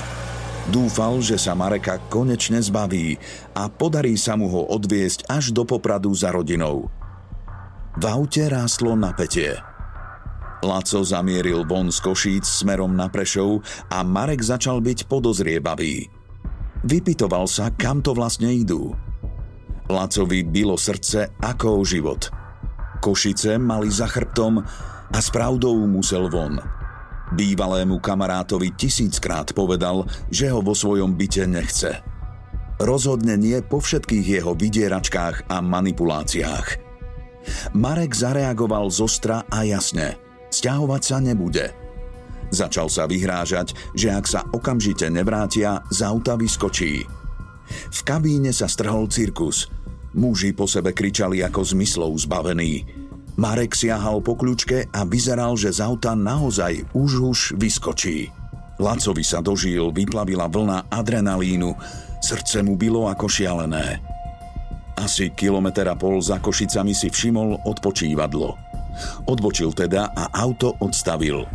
Dúfal, 0.72 1.20
že 1.20 1.36
sa 1.36 1.52
Mareka 1.52 2.00
konečne 2.08 2.56
zbaví 2.64 3.20
a 3.52 3.68
podarí 3.68 4.16
sa 4.16 4.32
mu 4.32 4.48
ho 4.48 4.72
odviesť 4.72 5.28
až 5.28 5.52
do 5.52 5.68
Popradu 5.68 6.16
za 6.16 6.32
rodinou. 6.32 6.88
V 8.00 8.04
aute 8.08 8.48
rástlo 8.48 8.96
napätie. 8.96 9.52
Laco 10.64 11.04
zamieril 11.04 11.68
von 11.68 11.92
z 11.92 12.00
Košíc 12.00 12.48
smerom 12.48 12.96
na 12.96 13.12
Prešov 13.12 13.60
a 13.92 14.00
Marek 14.00 14.40
začal 14.40 14.80
byť 14.80 15.12
podozrievavý. 15.12 16.08
Vypitoval 16.88 17.44
sa, 17.44 17.68
kam 17.68 18.00
to 18.00 18.16
vlastne 18.16 18.48
idú. 18.48 18.96
Lacovi 19.92 20.40
bylo 20.40 20.80
srdce 20.80 21.36
ako 21.36 21.84
o 21.84 21.84
život– 21.84 22.32
Košice 23.02 23.58
mali 23.58 23.90
za 23.90 24.06
chrbtom 24.06 24.62
a 25.10 25.18
s 25.18 25.28
pravdou 25.34 25.74
musel 25.90 26.30
von. 26.30 26.62
Bývalému 27.34 27.98
kamarátovi 27.98 28.78
tisíckrát 28.78 29.50
povedal, 29.50 30.06
že 30.30 30.46
ho 30.54 30.62
vo 30.62 30.70
svojom 30.70 31.18
byte 31.18 31.50
nechce. 31.50 31.98
Rozhodne 32.78 33.34
nie 33.34 33.58
po 33.58 33.82
všetkých 33.82 34.38
jeho 34.38 34.54
vydieračkách 34.54 35.50
a 35.50 35.58
manipuláciách. 35.58 36.66
Marek 37.74 38.14
zareagoval 38.14 38.86
zostra 38.94 39.50
a 39.50 39.66
jasne. 39.66 40.14
Sťahovať 40.54 41.02
sa 41.02 41.18
nebude. 41.18 41.74
Začal 42.54 42.86
sa 42.86 43.10
vyhrážať, 43.10 43.74
že 43.98 44.14
ak 44.14 44.26
sa 44.30 44.46
okamžite 44.46 45.10
nevrátia, 45.10 45.82
z 45.90 46.06
auta 46.06 46.38
vyskočí. 46.38 47.02
V 47.90 48.00
kabíne 48.06 48.54
sa 48.54 48.70
strhol 48.70 49.10
cirkus– 49.10 49.66
Muži 50.12 50.52
po 50.52 50.68
sebe 50.68 50.92
kričali 50.92 51.40
ako 51.40 51.64
zmyslov 51.64 52.12
zbavení. 52.20 52.84
Marek 53.40 53.72
siahal 53.72 54.20
po 54.20 54.36
kľúčke 54.36 54.92
a 54.92 55.08
vyzeral, 55.08 55.56
že 55.56 55.72
z 55.72 55.80
auta 55.80 56.12
naozaj 56.12 56.84
už 56.92 57.10
už 57.32 57.38
vyskočí. 57.56 58.28
Lacovi 58.76 59.24
sa 59.24 59.40
dožil, 59.40 59.88
vyplavila 59.88 60.52
vlna 60.52 60.92
adrenalínu, 60.92 61.72
srdce 62.20 62.60
mu 62.60 62.76
bylo 62.76 63.08
ako 63.08 63.24
šialené. 63.24 64.04
Asi 65.00 65.32
kilometr 65.32 65.88
a 65.88 65.96
pol 65.96 66.20
za 66.20 66.36
Košicami 66.36 66.92
si 66.92 67.08
všimol 67.08 67.64
odpočívadlo. 67.64 68.52
Odbočil 69.24 69.72
teda 69.72 70.12
a 70.12 70.28
auto 70.44 70.76
odstavil. 70.84 71.48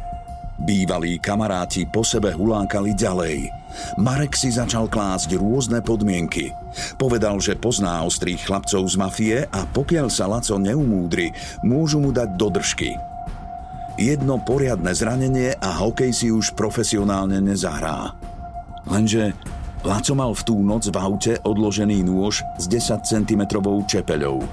Bývalí 0.58 1.22
kamaráti 1.22 1.86
po 1.86 2.02
sebe 2.02 2.34
hulákali 2.34 2.98
ďalej– 2.98 3.38
Marek 3.98 4.38
si 4.38 4.54
začal 4.54 4.90
klásť 4.90 5.38
rôzne 5.38 5.82
podmienky. 5.82 6.54
Povedal, 7.02 7.42
že 7.42 7.58
pozná 7.58 8.04
ostrých 8.06 8.46
chlapcov 8.46 8.86
z 8.86 8.96
mafie 8.96 9.38
a 9.50 9.66
pokiaľ 9.66 10.08
sa 10.08 10.30
Laco 10.30 10.58
neumúdri, 10.62 11.34
môžu 11.66 12.02
mu 12.02 12.14
dať 12.14 12.30
dodržky. 12.38 12.96
Jedno 13.98 14.38
poriadne 14.38 14.94
zranenie 14.94 15.58
a 15.58 15.82
hokej 15.82 16.14
si 16.14 16.28
už 16.30 16.54
profesionálne 16.54 17.42
nezahrá. 17.42 18.14
Lenže 18.86 19.34
Laco 19.82 20.14
mal 20.14 20.32
v 20.38 20.42
tú 20.46 20.62
noc 20.62 20.86
v 20.90 20.98
aute 20.98 21.34
odložený 21.42 22.06
nôž 22.06 22.46
s 22.62 22.66
10 22.70 23.02
cm 23.02 23.42
čepeľou. 23.90 24.46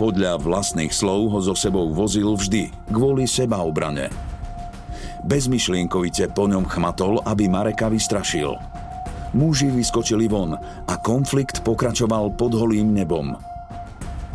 Podľa 0.00 0.40
vlastných 0.40 0.90
slov 0.90 1.36
ho 1.36 1.38
so 1.44 1.54
sebou 1.54 1.92
vozil 1.92 2.32
vždy, 2.32 2.72
kvôli 2.88 3.28
sebaobrane. 3.28 4.31
Bezmyšlienkovite 5.22 6.34
po 6.34 6.50
ňom 6.50 6.66
chmatol, 6.66 7.22
aby 7.22 7.46
Mareka 7.46 7.86
vystrašil. 7.86 8.58
Muži 9.38 9.70
vyskočili 9.70 10.26
von 10.26 10.58
a 10.58 10.94
konflikt 10.98 11.62
pokračoval 11.62 12.34
pod 12.34 12.58
holým 12.58 12.90
nebom. 12.90 13.38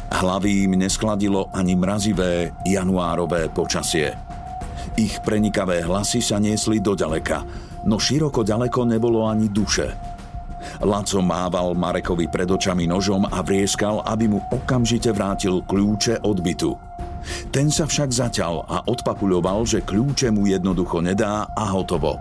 Hlavy 0.07 0.65
im 0.65 0.79
neskladilo 0.79 1.51
ani 1.51 1.75
mrazivé 1.75 2.55
januárové 2.63 3.51
počasie. 3.51 4.15
Ich 4.95 5.19
prenikavé 5.21 5.83
hlasy 5.83 6.23
sa 6.23 6.39
niesli 6.39 6.79
do 6.79 6.95
ďaleka, 6.95 7.43
no 7.85 7.99
široko 7.99 8.41
ďaleko 8.41 8.87
nebolo 8.87 9.27
ani 9.27 9.51
duše. 9.51 9.91
Laco 10.81 11.19
mával 11.19 11.75
Marekovi 11.75 12.31
pred 12.31 12.47
očami 12.47 12.87
nožom 12.87 13.27
a 13.27 13.43
vrieskal, 13.43 14.01
aby 14.07 14.31
mu 14.31 14.39
okamžite 14.49 15.11
vrátil 15.11 15.61
kľúče 15.67 16.23
od 16.23 16.37
bytu– 16.39 16.71
ten 17.51 17.67
sa 17.67 17.87
však 17.87 18.09
zaťal 18.11 18.67
a 18.67 18.77
odpapuľoval, 18.87 19.67
že 19.67 19.83
kľúče 19.83 20.31
mu 20.31 20.47
jednoducho 20.47 21.03
nedá 21.03 21.47
a 21.51 21.65
hotovo. 21.71 22.19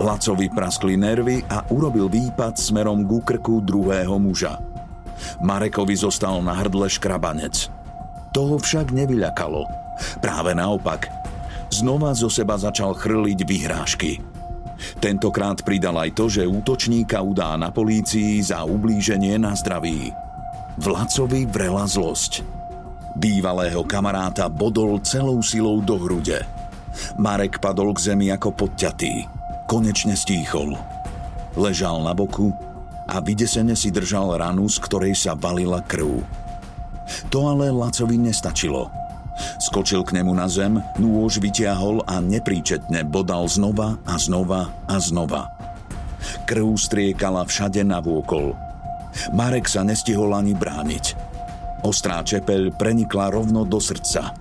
Lacovi 0.00 0.48
praskli 0.48 0.96
nervy 0.96 1.44
a 1.44 1.68
urobil 1.68 2.08
výpad 2.08 2.56
smerom 2.56 3.04
ku 3.04 3.20
krku 3.20 3.60
druhého 3.60 4.16
muža. 4.16 4.56
Marekovi 5.44 5.92
zostal 5.96 6.40
na 6.40 6.56
hrdle 6.56 6.88
škrabanec. 6.88 7.68
Toho 8.32 8.56
však 8.56 8.94
nevyľakalo. 8.96 9.68
Práve 10.24 10.56
naopak. 10.56 11.12
Znova 11.68 12.16
zo 12.16 12.32
seba 12.32 12.56
začal 12.56 12.96
chrliť 12.96 13.38
vyhrážky. 13.44 14.24
Tentokrát 14.96 15.60
pridal 15.60 16.00
aj 16.00 16.10
to, 16.16 16.24
že 16.32 16.48
útočníka 16.48 17.20
udá 17.20 17.52
na 17.60 17.68
polícii 17.68 18.40
za 18.40 18.64
ublíženie 18.64 19.36
na 19.36 19.52
zdraví. 19.52 20.08
Vlacovi 20.80 21.44
vrela 21.44 21.84
zlosť. 21.84 22.59
Bývalého 23.18 23.82
kamaráta 23.82 24.46
bodol 24.46 25.02
celou 25.02 25.42
silou 25.42 25.82
do 25.82 25.98
hrude. 25.98 26.46
Marek 27.18 27.58
padol 27.58 27.94
k 27.94 28.12
zemi 28.12 28.30
ako 28.30 28.54
podťatý. 28.54 29.26
Konečne 29.66 30.14
stíchol. 30.14 30.74
Ležal 31.58 32.02
na 32.02 32.14
boku 32.14 32.54
a 33.10 33.18
vydesene 33.18 33.74
si 33.74 33.90
držal 33.90 34.38
ranu, 34.38 34.70
z 34.70 34.78
ktorej 34.82 35.14
sa 35.18 35.34
valila 35.34 35.82
krv. 35.82 36.22
To 37.34 37.50
ale 37.50 37.74
Lacovi 37.74 38.14
nestačilo. 38.18 38.86
Skočil 39.58 40.06
k 40.06 40.20
nemu 40.20 40.30
na 40.36 40.46
zem, 40.46 40.78
nôž 41.00 41.42
vytiahol 41.42 42.04
a 42.06 42.22
nepríčetne 42.22 43.02
bodal 43.08 43.48
znova 43.50 43.98
a 44.06 44.14
znova 44.20 44.70
a 44.86 44.96
znova. 45.02 45.50
Krv 46.44 46.76
striekala 46.76 47.42
všade 47.48 47.82
na 47.82 47.98
vôkol. 47.98 48.54
Marek 49.34 49.66
sa 49.66 49.82
nestihol 49.82 50.30
ani 50.36 50.54
brániť. 50.54 51.29
Ostrá 51.80 52.20
čepeľ 52.20 52.76
prenikla 52.76 53.32
rovno 53.32 53.64
do 53.64 53.80
srdca. 53.80 54.36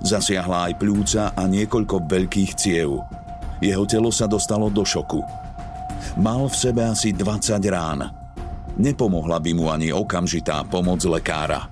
Zasiahla 0.00 0.70
aj 0.70 0.72
pľúca 0.78 1.22
a 1.34 1.42
niekoľko 1.44 2.06
veľkých 2.06 2.52
ciev. 2.54 3.02
Jeho 3.58 3.84
telo 3.84 4.14
sa 4.14 4.30
dostalo 4.30 4.70
do 4.70 4.86
šoku. 4.86 5.20
Mal 6.20 6.46
v 6.46 6.54
sebe 6.54 6.86
asi 6.86 7.10
20 7.10 7.58
rán. 7.68 8.00
Nepomohla 8.78 9.38
by 9.38 9.50
mu 9.54 9.70
ani 9.70 9.90
okamžitá 9.90 10.62
pomoc 10.66 11.02
lekára. 11.06 11.70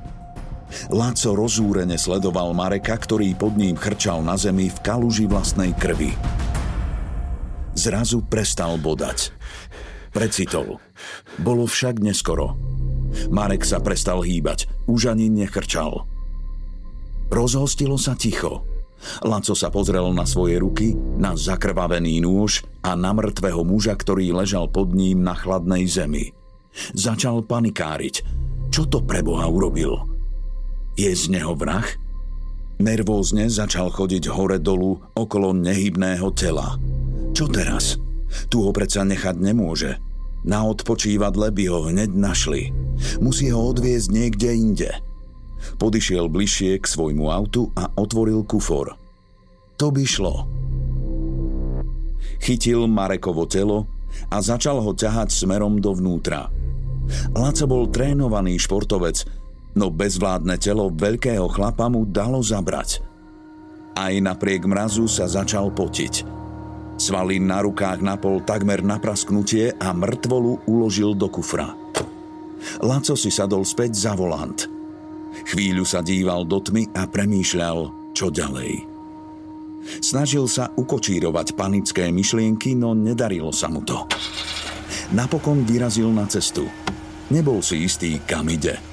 Laco 0.88 1.36
rozúrene 1.36 2.00
sledoval 2.00 2.56
Mareka, 2.56 2.96
ktorý 2.96 3.36
pod 3.36 3.54
ním 3.60 3.76
chrčal 3.76 4.24
na 4.24 4.40
zemi 4.40 4.72
v 4.72 4.78
kaluži 4.80 5.28
vlastnej 5.28 5.76
krvi. 5.76 6.16
Zrazu 7.76 8.24
prestal 8.24 8.80
bodať. 8.80 9.32
Precitol. 10.12 10.80
Bolo 11.40 11.64
však 11.64 12.00
neskoro. 12.00 12.56
Marek 13.28 13.66
sa 13.66 13.78
prestal 13.82 14.24
hýbať, 14.24 14.68
už 14.88 15.12
ani 15.12 15.28
nechrčal. 15.28 16.04
Rozhostilo 17.32 17.96
sa 17.96 18.12
ticho. 18.12 18.64
Laco 19.26 19.54
sa 19.58 19.72
pozrel 19.72 20.14
na 20.14 20.22
svoje 20.28 20.62
ruky, 20.62 20.94
na 20.94 21.34
zakrvavený 21.34 22.22
nôž 22.22 22.62
a 22.86 22.94
na 22.94 23.10
mŕtvého 23.10 23.66
muža, 23.66 23.98
ktorý 23.98 24.30
ležal 24.30 24.70
pod 24.70 24.94
ním 24.94 25.26
na 25.26 25.34
chladnej 25.34 25.88
zemi. 25.90 26.30
Začal 26.94 27.42
panikáriť. 27.42 28.22
Čo 28.72 28.88
to 28.88 29.04
pre 29.04 29.20
Boha 29.20 29.44
urobil? 29.50 30.06
Je 30.96 31.10
z 31.12 31.32
neho 31.32 31.52
vrah? 31.56 31.84
Nervózne 32.80 33.48
začal 33.52 33.92
chodiť 33.92 34.32
hore-dolu 34.32 35.16
okolo 35.16 35.52
nehybného 35.52 36.28
tela. 36.32 36.80
Čo 37.32 37.48
teraz? 37.48 38.00
Tu 38.48 38.60
ho 38.60 38.72
predsa 38.72 39.04
nechať 39.04 39.36
nemôže. 39.40 40.00
Na 40.42 40.66
odpočívadle 40.66 41.54
by 41.54 41.64
ho 41.70 41.80
hneď 41.90 42.10
našli. 42.10 42.74
Musí 43.22 43.50
ho 43.54 43.70
odviezť 43.70 44.08
niekde 44.10 44.48
inde. 44.54 44.90
Podišiel 45.78 46.26
bližšie 46.26 46.82
k 46.82 46.86
svojmu 46.86 47.30
autu 47.30 47.70
a 47.78 47.86
otvoril 47.94 48.42
kufor. 48.42 48.98
To 49.78 49.86
by 49.94 50.02
šlo. 50.02 50.46
Chytil 52.42 52.90
Marekovo 52.90 53.46
telo 53.46 53.86
a 54.30 54.42
začal 54.42 54.82
ho 54.82 54.90
ťahať 54.90 55.30
smerom 55.30 55.78
dovnútra. 55.78 56.50
Laco 57.34 57.64
bol 57.70 57.86
trénovaný 57.90 58.58
športovec, 58.58 59.22
no 59.78 59.90
bezvládne 59.94 60.58
telo 60.58 60.90
veľkého 60.90 61.46
chlapa 61.50 61.86
mu 61.86 62.02
dalo 62.02 62.42
zabrať. 62.42 63.02
Aj 63.94 64.10
napriek 64.10 64.66
mrazu 64.66 65.06
sa 65.06 65.30
začal 65.30 65.70
potiť. 65.70 66.26
Svaly 67.02 67.42
na 67.42 67.58
rukách 67.58 67.98
napol 67.98 68.46
takmer 68.46 68.86
na 68.86 69.02
prasknutie 69.02 69.74
a 69.74 69.90
mŕtvolu 69.90 70.70
uložil 70.70 71.18
do 71.18 71.26
kufra. 71.26 71.74
Laco 72.78 73.18
si 73.18 73.26
sadol 73.34 73.66
späť 73.66 73.98
za 73.98 74.14
volant. 74.14 74.70
Chvíľu 75.50 75.82
sa 75.82 75.98
díval 75.98 76.46
do 76.46 76.62
tmy 76.62 76.94
a 76.94 77.10
premýšľal, 77.10 77.78
čo 78.14 78.30
ďalej. 78.30 78.86
Snažil 79.98 80.46
sa 80.46 80.70
ukočírovať 80.70 81.58
panické 81.58 82.06
myšlienky, 82.14 82.78
no 82.78 82.94
nedarilo 82.94 83.50
sa 83.50 83.66
mu 83.66 83.82
to. 83.82 84.06
Napokon 85.10 85.66
vyrazil 85.66 86.06
na 86.14 86.30
cestu. 86.30 86.70
Nebol 87.34 87.58
si 87.66 87.82
istý, 87.82 88.22
kam 88.22 88.46
ide– 88.46 88.78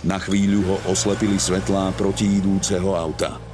na 0.00 0.16
chvíľu 0.16 0.64
ho 0.64 0.76
oslepili 0.88 1.36
svetlá 1.36 1.92
protiidúceho 1.92 2.96
auta. 2.96 3.49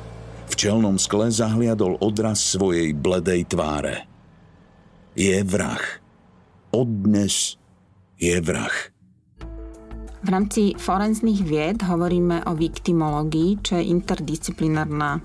V 0.47 0.55
čelnom 0.55 0.97
skle 0.97 1.29
zahliadol 1.29 1.99
odraz 1.99 2.39
svojej 2.43 2.95
bledej 2.95 3.51
tváre. 3.51 4.07
Je 5.19 5.43
vrah. 5.43 5.83
Dnes 6.77 7.57
je 8.21 8.37
vrah. 8.45 8.77
V 10.21 10.29
rámci 10.29 10.77
forenzných 10.77 11.41
vied 11.41 11.79
hovoríme 11.81 12.45
o 12.51 12.53
viktimológii, 12.53 13.65
čo 13.65 13.81
je 13.81 13.89
interdisciplinárna 13.89 15.23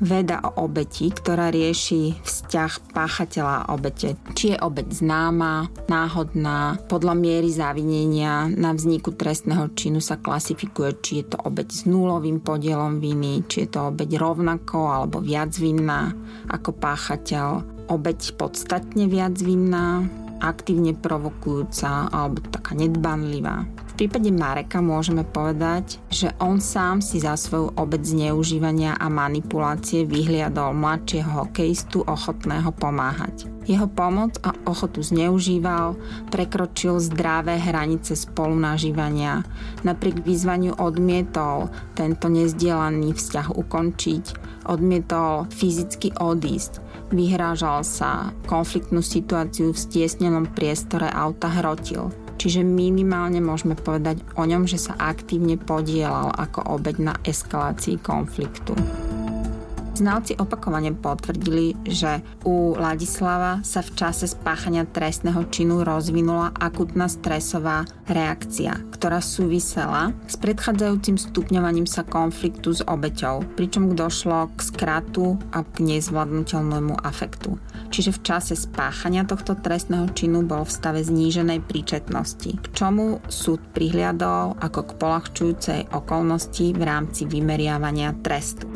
veda 0.00 0.42
o 0.44 0.68
obeti, 0.68 1.08
ktorá 1.08 1.48
rieši 1.48 2.18
vzťah 2.20 2.92
páchateľa 2.92 3.54
a 3.64 3.68
obete. 3.72 4.16
Či 4.36 4.54
je 4.54 4.58
obeť 4.60 5.00
známa, 5.00 5.68
náhodná, 5.88 6.80
podľa 6.90 7.14
miery 7.16 7.48
závinenia 7.52 8.50
na 8.52 8.72
vzniku 8.76 9.14
trestného 9.14 9.72
činu 9.72 10.02
sa 10.04 10.20
klasifikuje, 10.20 10.90
či 11.00 11.12
je 11.22 11.36
to 11.36 11.38
obeť 11.40 11.68
s 11.72 11.82
nulovým 11.88 12.40
podielom 12.40 13.00
viny, 13.00 13.46
či 13.48 13.66
je 13.66 13.68
to 13.76 13.92
obeť 13.92 14.20
rovnako 14.20 14.90
alebo 14.92 15.22
viac 15.24 15.52
vinná 15.56 16.12
ako 16.52 16.76
páchateľ, 16.76 17.48
obeť 17.90 18.34
podstatne 18.36 19.06
viac 19.06 19.38
vinná, 19.40 20.04
aktívne 20.42 20.92
provokujúca 20.92 22.12
alebo 22.12 22.44
taká 22.52 22.76
nedbanlivá 22.76 23.85
prípade 23.96 24.28
Mareka 24.28 24.84
môžeme 24.84 25.24
povedať, 25.24 25.96
že 26.12 26.28
on 26.36 26.60
sám 26.60 27.00
si 27.00 27.16
za 27.16 27.32
svoju 27.32 27.72
obec 27.80 28.04
zneužívania 28.04 28.92
a 28.92 29.08
manipulácie 29.08 30.04
vyhliadol 30.04 30.76
mladšieho 30.76 31.48
hokejistu 31.48 32.04
ochotného 32.04 32.68
pomáhať. 32.76 33.48
Jeho 33.64 33.88
pomoc 33.88 34.36
a 34.46 34.52
ochotu 34.68 35.00
zneužíval, 35.00 35.96
prekročil 36.28 37.00
zdravé 37.02 37.58
hranice 37.58 38.14
spolunažívania. 38.14 39.42
Napriek 39.82 40.22
vyzvaniu 40.22 40.76
odmietol 40.76 41.72
tento 41.96 42.28
nezdielaný 42.30 43.16
vzťah 43.16 43.56
ukončiť, 43.56 44.24
odmietol 44.70 45.48
fyzicky 45.50 46.14
odísť, 46.20 46.78
vyhrážal 47.10 47.82
sa, 47.82 48.30
konfliktnú 48.44 49.00
situáciu 49.00 49.72
v 49.72 49.82
stiesnenom 49.82 50.46
priestore 50.52 51.08
auta 51.10 51.48
hrotil– 51.48 52.12
Čiže 52.36 52.60
minimálne 52.62 53.40
môžeme 53.40 53.72
povedať 53.74 54.20
o 54.36 54.44
ňom, 54.44 54.68
že 54.68 54.76
sa 54.76 54.94
aktívne 55.00 55.56
podielal 55.56 56.30
ako 56.36 56.76
obeď 56.76 56.96
na 57.00 57.14
eskalácii 57.24 57.96
konfliktu. 58.00 58.76
Znalci 59.96 60.36
opakovane 60.36 60.92
potvrdili, 60.92 61.72
že 61.88 62.20
u 62.44 62.76
Ladislava 62.76 63.64
sa 63.64 63.80
v 63.80 63.96
čase 63.96 64.28
spáchania 64.28 64.84
trestného 64.84 65.48
činu 65.48 65.88
rozvinula 65.88 66.52
akutná 66.52 67.08
stresová 67.08 67.88
reakcia, 68.04 68.76
ktorá 68.92 69.24
súvisela 69.24 70.12
s 70.28 70.36
predchádzajúcim 70.36 71.16
stupňovaním 71.16 71.88
sa 71.88 72.04
konfliktu 72.04 72.76
s 72.76 72.84
obeťou, 72.84 73.56
pričom 73.56 73.96
došlo 73.96 74.52
k 74.52 74.68
skratu 74.68 75.40
a 75.56 75.64
k 75.64 75.88
nezvládnutelnému 75.88 77.00
afektu. 77.00 77.56
Čiže 77.88 78.20
v 78.20 78.22
čase 78.22 78.52
spáchania 78.52 79.24
tohto 79.24 79.56
trestného 79.56 80.12
činu 80.12 80.44
bol 80.44 80.68
v 80.68 80.76
stave 80.76 81.00
zníženej 81.00 81.64
príčetnosti, 81.64 82.52
k 82.52 82.66
čomu 82.76 83.24
súd 83.32 83.64
prihliadol 83.72 84.60
ako 84.60 84.92
k 84.92 84.96
polahčujúcej 85.00 85.80
okolnosti 85.88 86.76
v 86.76 86.82
rámci 86.84 87.24
vymeriavania 87.24 88.12
trestu. 88.20 88.68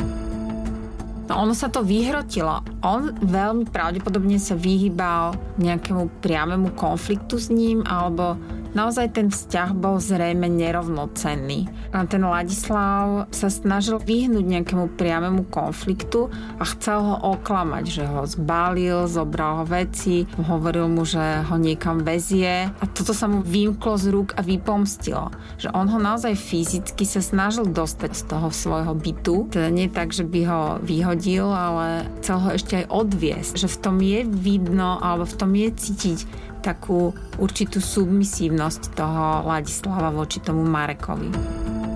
No 1.31 1.47
ono 1.47 1.55
sa 1.55 1.71
to 1.71 1.87
vyhrotilo. 1.87 2.59
On 2.83 3.15
veľmi 3.15 3.71
pravdepodobne 3.71 4.35
sa 4.43 4.59
vyhýbal 4.59 5.39
nejakému 5.63 6.19
priamému 6.19 6.75
konfliktu 6.75 7.39
s 7.39 7.55
ním 7.55 7.87
alebo 7.87 8.35
Naozaj 8.71 9.07
ten 9.19 9.29
vzťah 9.35 9.75
bol 9.75 9.99
zrejme 9.99 10.47
nerovnocenný. 10.47 11.67
A 11.91 12.07
ten 12.07 12.23
Ladislav 12.23 13.27
sa 13.35 13.51
snažil 13.51 13.99
vyhnúť 13.99 14.47
nejakému 14.47 14.95
priamému 14.95 15.51
konfliktu 15.51 16.31
a 16.59 16.65
chcel 16.77 17.03
ho 17.03 17.17
oklamať, 17.35 17.85
že 17.91 18.05
ho 18.07 18.23
zbalil, 18.23 19.11
zobral 19.11 19.63
ho 19.63 19.65
veci, 19.67 20.23
hovoril 20.39 20.87
mu, 20.87 21.03
že 21.03 21.43
ho 21.51 21.59
niekam 21.59 22.07
vezie 22.07 22.71
a 22.71 22.85
toto 22.87 23.11
sa 23.11 23.27
mu 23.27 23.43
vymklo 23.43 23.99
z 23.99 24.07
rúk 24.15 24.39
a 24.39 24.47
vypomstilo. 24.47 25.35
Že 25.59 25.75
on 25.75 25.91
ho 25.91 25.99
naozaj 25.99 26.39
fyzicky 26.39 27.03
sa 27.03 27.19
snažil 27.19 27.67
dostať 27.67 28.15
z 28.15 28.23
toho 28.31 28.49
svojho 28.55 28.95
bytu. 28.95 29.51
Teda 29.51 29.67
nie 29.67 29.91
tak, 29.91 30.15
že 30.15 30.23
by 30.23 30.41
ho 30.47 30.63
vyhodil, 30.79 31.51
ale 31.51 32.07
chcel 32.23 32.39
ho 32.39 32.49
ešte 32.55 32.85
aj 32.85 32.87
odviesť. 32.87 33.53
Že 33.67 33.69
v 33.69 33.79
tom 33.83 33.97
je 33.99 34.21
vidno 34.27 35.03
alebo 35.03 35.27
v 35.27 35.37
tom 35.37 35.51
je 35.59 35.69
cítiť 35.75 36.19
takú 36.65 37.13
určitú 37.37 37.81
submisívnosť 37.81 38.97
toho 38.97 39.45
Ladislava 39.45 40.09
voči 40.09 40.41
tomu 40.41 40.65
Marekovi. 40.65 41.29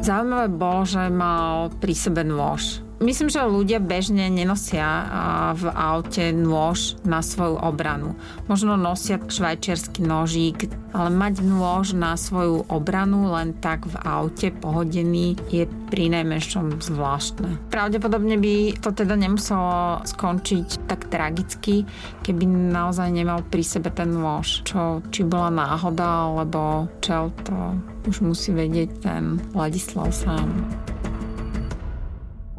Zaujímavé 0.04 0.52
bolo, 0.52 0.84
že 0.84 1.08
mal 1.08 1.72
pri 1.80 1.96
sebe 1.96 2.20
nôž. 2.20 2.83
Myslím, 3.04 3.28
že 3.28 3.44
ľudia 3.44 3.84
bežne 3.84 4.32
nenosia 4.32 5.04
v 5.52 5.68
aute 5.68 6.32
nôž 6.32 6.96
na 7.04 7.20
svoju 7.20 7.60
obranu. 7.60 8.16
Možno 8.48 8.80
nosia 8.80 9.20
švajčiarsky 9.20 10.00
nožík, 10.00 10.72
ale 10.96 11.12
mať 11.12 11.44
nôž 11.44 11.92
na 11.92 12.16
svoju 12.16 12.64
obranu 12.72 13.28
len 13.28 13.52
tak 13.60 13.84
v 13.84 14.00
aute 14.08 14.48
pohodený 14.56 15.36
je 15.52 15.68
pri 15.92 16.16
najmenšom 16.16 16.80
zvláštne. 16.80 17.68
Pravdepodobne 17.68 18.40
by 18.40 18.80
to 18.80 18.88
teda 18.96 19.20
nemuselo 19.20 20.00
skončiť 20.08 20.88
tak 20.88 21.12
tragicky, 21.12 21.84
keby 22.24 22.48
naozaj 22.48 23.12
nemal 23.12 23.44
pri 23.44 23.68
sebe 23.68 23.92
ten 23.92 24.16
nôž. 24.16 24.64
Čo, 24.64 25.04
či 25.12 25.28
bola 25.28 25.52
náhoda, 25.52 26.32
alebo 26.32 26.88
čo 27.04 27.28
to 27.44 27.76
už 28.08 28.24
musí 28.24 28.56
vedieť 28.56 28.88
ten 29.04 29.36
Ladislav 29.52 30.08
sám. 30.08 30.48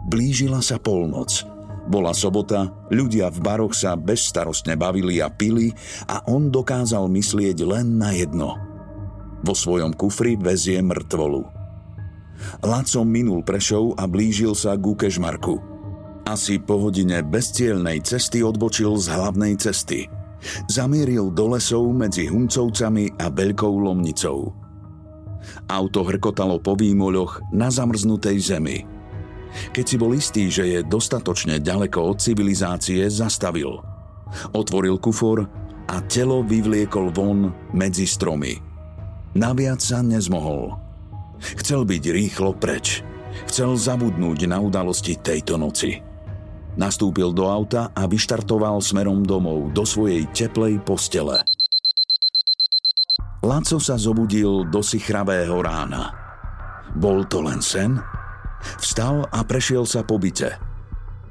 Blížila 0.05 0.61
sa 0.61 0.77
polnoc. 0.77 1.41
Bola 1.89 2.13
sobota, 2.13 2.69
ľudia 2.93 3.33
v 3.33 3.41
baroch 3.41 3.73
sa 3.73 3.97
bezstarostne 3.97 4.77
bavili 4.77 5.17
a 5.17 5.33
pili 5.33 5.73
a 6.05 6.21
on 6.29 6.53
dokázal 6.53 7.09
myslieť 7.09 7.57
len 7.65 7.97
na 7.97 8.13
jedno. 8.13 8.57
Vo 9.41 9.53
svojom 9.57 9.97
kufri 9.97 10.37
vezie 10.37 10.81
mŕtvolu. 10.81 11.41
Laco 12.61 13.01
minul 13.01 13.41
Prešov 13.41 13.97
a 13.97 14.05
blížil 14.05 14.53
sa 14.53 14.77
ku 14.77 14.93
Kežmarku. 14.93 15.57
Asi 16.25 16.57
po 16.57 16.81
hodine 16.81 17.21
bezcielnej 17.21 18.01
cesty 18.01 18.41
odbočil 18.41 18.97
z 18.97 19.09
hlavnej 19.13 19.57
cesty. 19.57 20.09
Zamieril 20.69 21.33
do 21.33 21.53
lesov 21.53 21.85
medzi 21.93 22.29
Huncovcami 22.29 23.13
a 23.17 23.29
Veľkou 23.29 23.73
Lomnicou. 23.81 24.53
Auto 25.69 26.01
hrkotalo 26.01 26.61
po 26.61 26.77
výmoľoch 26.77 27.53
na 27.53 27.73
zamrznutej 27.73 28.37
zemi– 28.41 28.77
keď 29.71 29.85
si 29.85 29.95
bol 29.95 30.11
istý, 30.15 30.43
že 30.51 30.63
je 30.67 30.79
dostatočne 30.83 31.59
ďaleko 31.59 32.15
od 32.15 32.17
civilizácie, 32.19 33.07
zastavil. 33.07 33.79
Otvoril 34.51 34.99
kufor 34.99 35.45
a 35.85 35.95
telo 36.09 36.41
vyvliekol 36.41 37.13
von 37.13 37.53
medzi 37.71 38.09
stromy. 38.09 38.57
Naviac 39.35 39.83
sa 39.83 39.99
nezmohol. 39.99 40.75
Chcel 41.59 41.83
byť 41.83 42.03
rýchlo 42.09 42.55
preč. 42.55 43.03
Chcel 43.51 43.75
zabudnúť 43.75 44.47
na 44.47 44.63
udalosti 44.63 45.19
tejto 45.19 45.59
noci. 45.59 45.99
Nastúpil 46.75 47.31
do 47.31 47.47
auta 47.47 47.91
a 47.91 48.07
vyštartoval 48.07 48.83
smerom 48.83 49.23
domov 49.23 49.71
do 49.71 49.83
svojej 49.87 50.27
teplej 50.31 50.79
postele. 50.83 51.43
Laco 53.43 53.77
sa 53.77 53.95
zobudil 53.95 54.67
do 54.67 54.81
sichravého 54.81 55.59
rána. 55.61 56.11
Bol 56.95 57.27
to 57.27 57.43
len 57.43 57.59
sen? 57.59 57.99
Vstal 58.81 59.25
a 59.29 59.39
prešiel 59.45 59.85
sa 59.87 60.01
po 60.05 60.17
byte. 60.21 60.57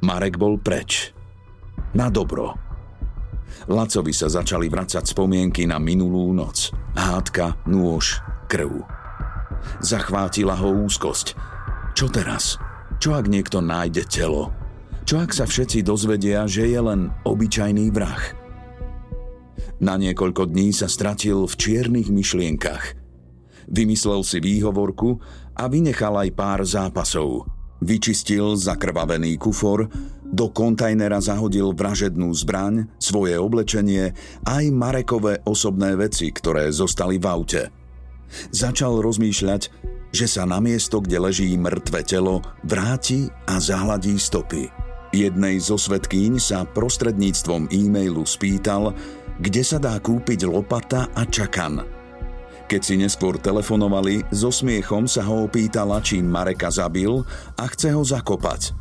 Marek 0.05 0.37
bol 0.37 0.61
preč. 0.61 1.15
Na 1.95 2.11
dobro. 2.11 2.55
Lacovi 3.71 4.13
sa 4.13 4.29
začali 4.29 4.69
vracať 4.69 5.05
spomienky 5.07 5.65
na 5.65 5.81
minulú 5.81 6.35
noc. 6.35 6.75
Hádka, 6.99 7.65
nôž, 7.65 8.21
krv. 8.51 8.85
Zachvátila 9.81 10.59
ho 10.61 10.85
úzkosť. 10.85 11.33
Čo 11.95 12.11
teraz? 12.11 12.61
Čo 12.99 13.17
ak 13.17 13.31
niekto 13.31 13.63
nájde 13.65 14.05
telo? 14.05 14.53
Čo 15.05 15.21
ak 15.25 15.37
sa 15.37 15.45
všetci 15.45 15.85
dozvedia, 15.85 16.49
že 16.49 16.69
je 16.69 16.81
len 16.81 17.13
obyčajný 17.25 17.93
vrah? 17.93 18.21
Na 19.83 20.01
niekoľko 20.01 20.49
dní 20.49 20.73
sa 20.73 20.89
stratil 20.89 21.45
v 21.45 21.55
čiernych 21.55 22.09
myšlienkach. 22.09 22.97
Vymyslel 23.69 24.25
si 24.25 24.41
výhovorku 24.41 25.21
a 25.55 25.65
vynechal 25.71 26.19
aj 26.19 26.31
pár 26.35 26.61
zápasov. 26.67 27.49
Vyčistil 27.85 28.55
zakrvavený 28.59 29.37
kufor, 29.39 29.91
do 30.35 30.51
kontajnera 30.51 31.23
zahodil 31.23 31.71
vražednú 31.77 32.35
zbraň, 32.35 32.91
svoje 32.99 33.39
oblečenie 33.39 34.19
aj 34.43 34.65
Marekové 34.75 35.39
osobné 35.47 35.95
veci, 35.95 36.35
ktoré 36.35 36.75
zostali 36.75 37.23
v 37.23 37.27
aute. 37.31 37.63
Začal 38.51 38.99
rozmýšľať, 38.99 39.63
že 40.11 40.27
sa 40.27 40.43
na 40.43 40.59
miesto, 40.59 40.99
kde 40.99 41.23
leží 41.23 41.55
mŕtve 41.55 42.03
telo, 42.03 42.43
vráti 42.67 43.31
a 43.47 43.63
zahladí 43.63 44.19
stopy. 44.19 44.67
Jednej 45.15 45.63
zo 45.63 45.79
svetkýň 45.79 46.43
sa 46.43 46.67
prostredníctvom 46.67 47.71
e-mailu 47.71 48.27
spýtal, 48.27 48.91
kde 49.39 49.63
sa 49.63 49.79
dá 49.79 49.95
kúpiť 50.03 50.51
lopata 50.51 51.15
a 51.15 51.23
čakan. 51.23 51.94
Keď 52.65 52.81
si 52.81 52.95
neskôr 52.97 53.37
telefonovali, 53.37 54.25
so 54.33 54.49
smiechom 54.49 55.05
sa 55.05 55.21
ho 55.29 55.45
opýtala, 55.45 56.01
či 56.01 56.25
Mareka 56.25 56.73
zabil 56.73 57.13
a 57.61 57.65
chce 57.69 57.93
ho 57.93 58.01
zakopať. 58.01 58.73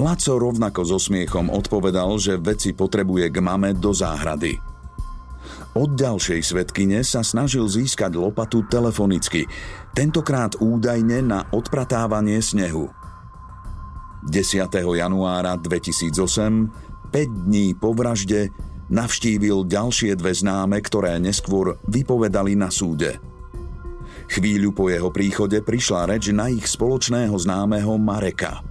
Laco 0.00 0.32
rovnako 0.40 0.82
so 0.88 0.98
smiechom 0.98 1.52
odpovedal, 1.52 2.16
že 2.16 2.40
veci 2.40 2.72
potrebuje 2.72 3.28
k 3.28 3.38
mame 3.44 3.76
do 3.76 3.92
záhrady. 3.92 4.56
Od 5.74 5.90
ďalšej 5.98 6.40
svetkyne 6.54 7.02
sa 7.02 7.26
snažil 7.26 7.66
získať 7.66 8.14
lopatu 8.14 8.62
telefonicky, 8.70 9.44
tentokrát 9.90 10.54
údajne 10.62 11.18
na 11.20 11.44
odpratávanie 11.50 12.38
snehu. 12.38 12.88
10. 14.24 14.70
januára 14.72 15.58
2008, 15.60 17.10
5 17.12 17.46
dní 17.50 17.76
po 17.76 17.92
vražde, 17.92 18.48
navštívil 18.88 19.64
ďalšie 19.68 20.16
dve 20.18 20.32
známe, 20.34 20.80
ktoré 20.80 21.16
neskôr 21.20 21.80
vypovedali 21.88 22.56
na 22.58 22.68
súde. 22.68 23.20
Chvíľu 24.28 24.72
po 24.72 24.88
jeho 24.88 25.12
príchode 25.12 25.60
prišla 25.60 26.08
reč 26.08 26.32
na 26.32 26.48
ich 26.48 26.64
spoločného 26.64 27.36
známeho 27.36 28.00
Mareka. 28.00 28.64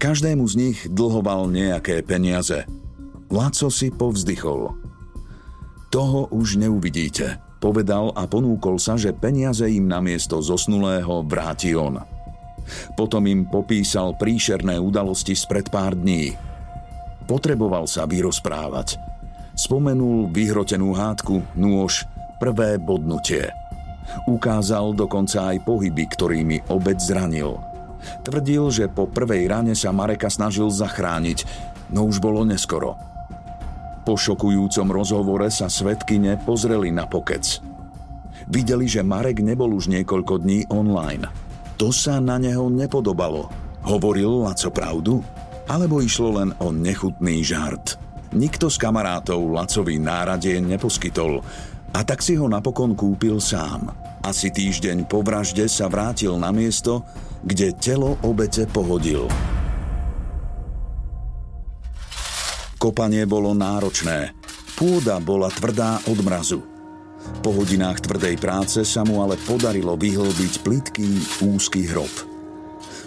Každému 0.00 0.44
z 0.48 0.54
nich 0.56 0.78
dlhoval 0.88 1.48
nejaké 1.52 2.00
peniaze. 2.04 2.64
Laco 3.32 3.68
si 3.72 3.88
povzdychol. 3.92 4.76
Toho 5.92 6.28
už 6.32 6.56
neuvidíte, 6.56 7.36
povedal 7.60 8.16
a 8.16 8.24
ponúkol 8.24 8.80
sa, 8.80 8.96
že 8.96 9.12
peniaze 9.12 9.64
im 9.68 9.88
namiesto 9.88 10.40
zosnulého 10.40 11.20
vráti 11.24 11.76
on. 11.76 12.00
Potom 12.96 13.28
im 13.28 13.44
popísal 13.44 14.16
príšerné 14.16 14.80
udalosti 14.80 15.36
spred 15.36 15.68
pár 15.68 15.92
dní. 15.98 16.32
Potreboval 17.28 17.84
sa 17.84 18.08
vyrozprávať. 18.08 19.11
Spomenul 19.52 20.32
vyhrotenú 20.32 20.96
hádku, 20.96 21.44
nôž, 21.54 22.08
prvé 22.40 22.80
bodnutie. 22.80 23.52
Ukázal 24.26 24.96
dokonca 24.98 25.54
aj 25.54 25.62
pohyby, 25.62 26.04
ktorými 26.10 26.56
obec 26.72 26.98
zranil. 26.98 27.60
Tvrdil, 28.26 28.68
že 28.74 28.90
po 28.90 29.06
prvej 29.06 29.46
rane 29.46 29.78
sa 29.78 29.94
Mareka 29.94 30.26
snažil 30.26 30.66
zachrániť, 30.68 31.46
no 31.94 32.08
už 32.10 32.18
bolo 32.18 32.42
neskoro. 32.42 32.98
Po 34.02 34.18
šokujúcom 34.18 34.88
rozhovore 34.90 35.46
sa 35.54 35.70
svetkyne 35.70 36.42
pozreli 36.42 36.90
na 36.90 37.06
pokec. 37.06 37.62
Videli, 38.50 38.90
že 38.90 39.06
Marek 39.06 39.38
nebol 39.38 39.70
už 39.70 39.86
niekoľko 39.86 40.42
dní 40.42 40.66
online– 40.74 41.30
to 41.82 41.90
sa 41.90 42.22
na 42.22 42.38
neho 42.38 42.70
nepodobalo. 42.70 43.50
Hovoril 43.82 44.46
Laco 44.46 44.70
pravdu? 44.70 45.18
Alebo 45.66 45.98
išlo 45.98 46.38
len 46.38 46.54
o 46.62 46.70
nechutný 46.70 47.42
žart? 47.42 47.98
Nikto 48.32 48.72
z 48.72 48.76
kamarátov 48.80 49.44
Lacovi 49.52 50.00
náradie 50.00 50.56
neposkytol 50.56 51.44
a 51.92 52.00
tak 52.00 52.24
si 52.24 52.32
ho 52.40 52.48
napokon 52.48 52.96
kúpil 52.96 53.36
sám. 53.36 53.92
Asi 54.24 54.48
týždeň 54.48 55.04
po 55.04 55.20
vražde 55.20 55.68
sa 55.68 55.92
vrátil 55.92 56.40
na 56.40 56.48
miesto, 56.48 57.04
kde 57.44 57.76
telo 57.76 58.16
obete 58.24 58.64
pohodil. 58.64 59.28
Kopanie 62.80 63.28
bolo 63.28 63.52
náročné. 63.52 64.32
Pôda 64.80 65.20
bola 65.20 65.52
tvrdá 65.52 66.00
od 66.08 66.18
mrazu. 66.24 66.60
Po 67.44 67.54
hodinách 67.54 68.02
tvrdej 68.02 68.34
práce 68.40 68.82
sa 68.82 69.06
mu 69.06 69.22
ale 69.22 69.38
podarilo 69.46 69.94
vyhlbiť 69.94 70.64
plitký, 70.64 71.10
úzky 71.44 71.86
hrob. 71.86 72.10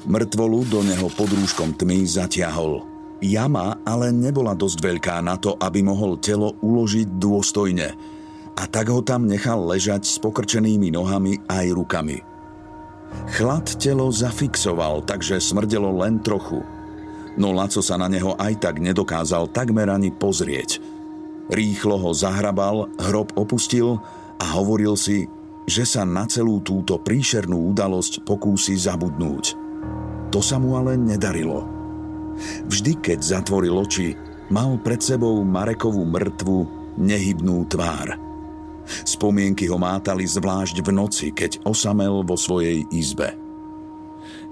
Mrtvolu 0.06 0.70
do 0.70 0.86
neho 0.86 1.10
pod 1.12 1.34
rúškom 1.34 1.76
tmy 1.76 2.06
zatiahol. 2.06 2.95
Jama 3.24 3.80
ale 3.88 4.12
nebola 4.12 4.52
dosť 4.56 4.80
veľká 4.82 5.20
na 5.24 5.40
to, 5.40 5.56
aby 5.60 5.84
mohol 5.84 6.20
telo 6.20 6.56
uložiť 6.60 7.08
dôstojne 7.16 7.88
a 8.56 8.64
tak 8.72 8.88
ho 8.92 9.04
tam 9.04 9.28
nechal 9.28 9.60
ležať 9.68 10.08
s 10.08 10.16
pokrčenými 10.20 10.92
nohami 10.92 11.44
aj 11.48 11.66
rukami. 11.76 12.20
Chlad 13.36 13.68
telo 13.80 14.12
zafixoval, 14.12 15.04
takže 15.08 15.40
smrdelo 15.40 15.92
len 16.04 16.20
trochu. 16.20 16.60
No 17.36 17.52
Laco 17.52 17.84
sa 17.84 18.00
na 18.00 18.08
neho 18.08 18.36
aj 18.40 18.64
tak 18.64 18.80
nedokázal 18.80 19.52
takmer 19.52 19.92
ani 19.92 20.12
pozrieť– 20.12 20.78
Rýchlo 21.46 22.02
ho 22.02 22.10
zahrabal, 22.10 22.90
hrob 22.98 23.30
opustil 23.38 24.02
a 24.42 24.46
hovoril 24.58 24.98
si, 24.98 25.30
že 25.70 25.86
sa 25.86 26.02
na 26.02 26.26
celú 26.26 26.62
túto 26.62 26.98
príšernú 26.98 27.70
udalosť 27.74 28.26
pokúsi 28.26 28.74
zabudnúť. 28.74 29.54
To 30.34 30.42
sa 30.42 30.58
mu 30.58 30.74
ale 30.74 30.98
nedarilo. 30.98 31.75
Vždy, 32.68 33.00
keď 33.00 33.20
zatvoril 33.22 33.76
oči, 33.76 34.14
mal 34.52 34.78
pred 34.82 35.00
sebou 35.00 35.42
Marekovú 35.42 36.04
mŕtvu, 36.04 36.58
nehybnú 37.00 37.66
tvár. 37.68 38.16
Spomienky 38.86 39.66
ho 39.66 39.82
mátali 39.82 40.30
zvlášť 40.30 40.86
v 40.86 40.90
noci, 40.94 41.28
keď 41.34 41.66
osamel 41.66 42.22
vo 42.22 42.38
svojej 42.38 42.86
izbe. 42.94 43.34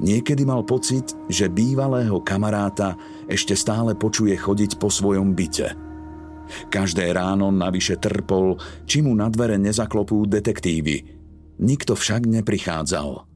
Niekedy 0.02 0.42
mal 0.42 0.66
pocit, 0.66 1.14
že 1.30 1.54
bývalého 1.54 2.18
kamaráta 2.26 2.98
ešte 3.30 3.54
stále 3.54 3.94
počuje 3.94 4.34
chodiť 4.34 4.82
po 4.82 4.90
svojom 4.90 5.38
byte– 5.38 5.70
Každé 6.70 7.14
ráno 7.14 7.50
navyše 7.50 7.98
trpol, 7.98 8.60
či 8.86 9.02
mu 9.02 9.16
na 9.16 9.32
dvere 9.32 9.58
nezaklopú 9.58 10.28
detektívy. 10.28 11.06
Nikto 11.62 11.94
však 11.96 12.28
neprichádzal. 12.28 13.33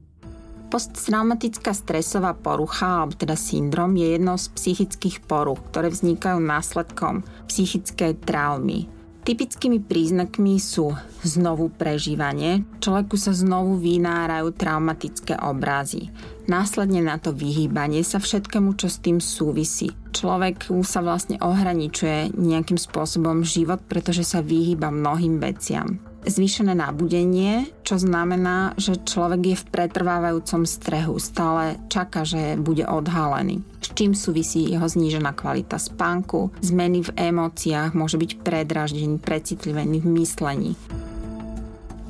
Posttraumatická 0.68 1.72
stresová 1.72 2.36
porucha, 2.36 3.08
alebo 3.08 3.16
teda 3.16 3.40
syndrom, 3.40 3.96
je 3.96 4.20
jednou 4.20 4.36
z 4.36 4.52
psychických 4.52 5.24
poruch, 5.24 5.64
ktoré 5.72 5.88
vznikajú 5.88 6.44
následkom 6.44 7.24
psychické 7.48 8.12
traumy. 8.12 8.92
Typickými 9.24 9.84
príznakmi 9.84 10.56
sú 10.56 10.92
znovu 11.24 11.68
prežívanie, 11.72 12.64
človeku 12.84 13.20
sa 13.20 13.36
znovu 13.36 13.76
vynárajú 13.76 14.56
traumatické 14.56 15.40
obrazy. 15.40 16.12
Následne 16.48 17.04
na 17.04 17.20
to 17.20 17.36
vyhýbanie 17.36 18.08
sa 18.08 18.24
všetkému, 18.24 18.80
čo 18.80 18.88
s 18.88 19.04
tým 19.04 19.20
súvisí. 19.20 19.92
Človek 20.16 20.72
sa 20.88 21.04
vlastne 21.04 21.40
ohraničuje 21.44 22.40
nejakým 22.40 22.80
spôsobom 22.80 23.44
život, 23.44 23.84
pretože 23.88 24.24
sa 24.24 24.40
vyhýba 24.40 24.92
mnohým 24.92 25.44
veciam 25.44 26.00
zvýšené 26.28 26.76
nabudenie, 26.76 27.72
čo 27.82 27.96
znamená, 27.98 28.76
že 28.76 29.00
človek 29.00 29.42
je 29.44 29.58
v 29.58 29.68
pretrvávajúcom 29.72 30.68
strehu, 30.68 31.16
stále 31.18 31.80
čaká, 31.88 32.28
že 32.28 32.60
bude 32.60 32.84
odhalený. 32.84 33.63
S 33.80 33.96
čím 33.96 34.12
súvisí 34.13 34.68
jeho 34.68 34.86
znížená 34.86 35.32
kvalita 35.34 35.80
spánku, 35.80 36.52
zmeny 36.60 37.08
v 37.08 37.16
emóciách, 37.16 37.96
môže 37.96 38.20
byť 38.20 38.44
predraždený, 38.44 39.18
precitlivený 39.24 40.04
v 40.04 40.08
myslení. 40.22 40.72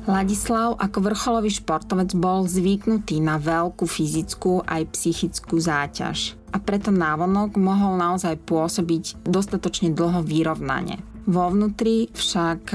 Ladislav 0.08 0.80
ako 0.80 1.04
vrcholový 1.04 1.52
športovec 1.52 2.16
bol 2.16 2.48
zvyknutý 2.48 3.20
na 3.20 3.36
veľkú 3.36 3.84
fyzickú 3.84 4.64
aj 4.64 4.88
psychickú 4.96 5.60
záťaž. 5.60 6.38
a 6.48 6.56
preto 6.56 6.88
návonok 6.88 7.60
mohol 7.60 8.00
naozaj 8.00 8.40
pôsobiť 8.48 9.20
dostatočne 9.24 9.92
dlho 9.92 10.24
vyrovnanie. 10.24 11.04
Vo 11.28 11.52
vnútri 11.52 12.08
však 12.08 12.72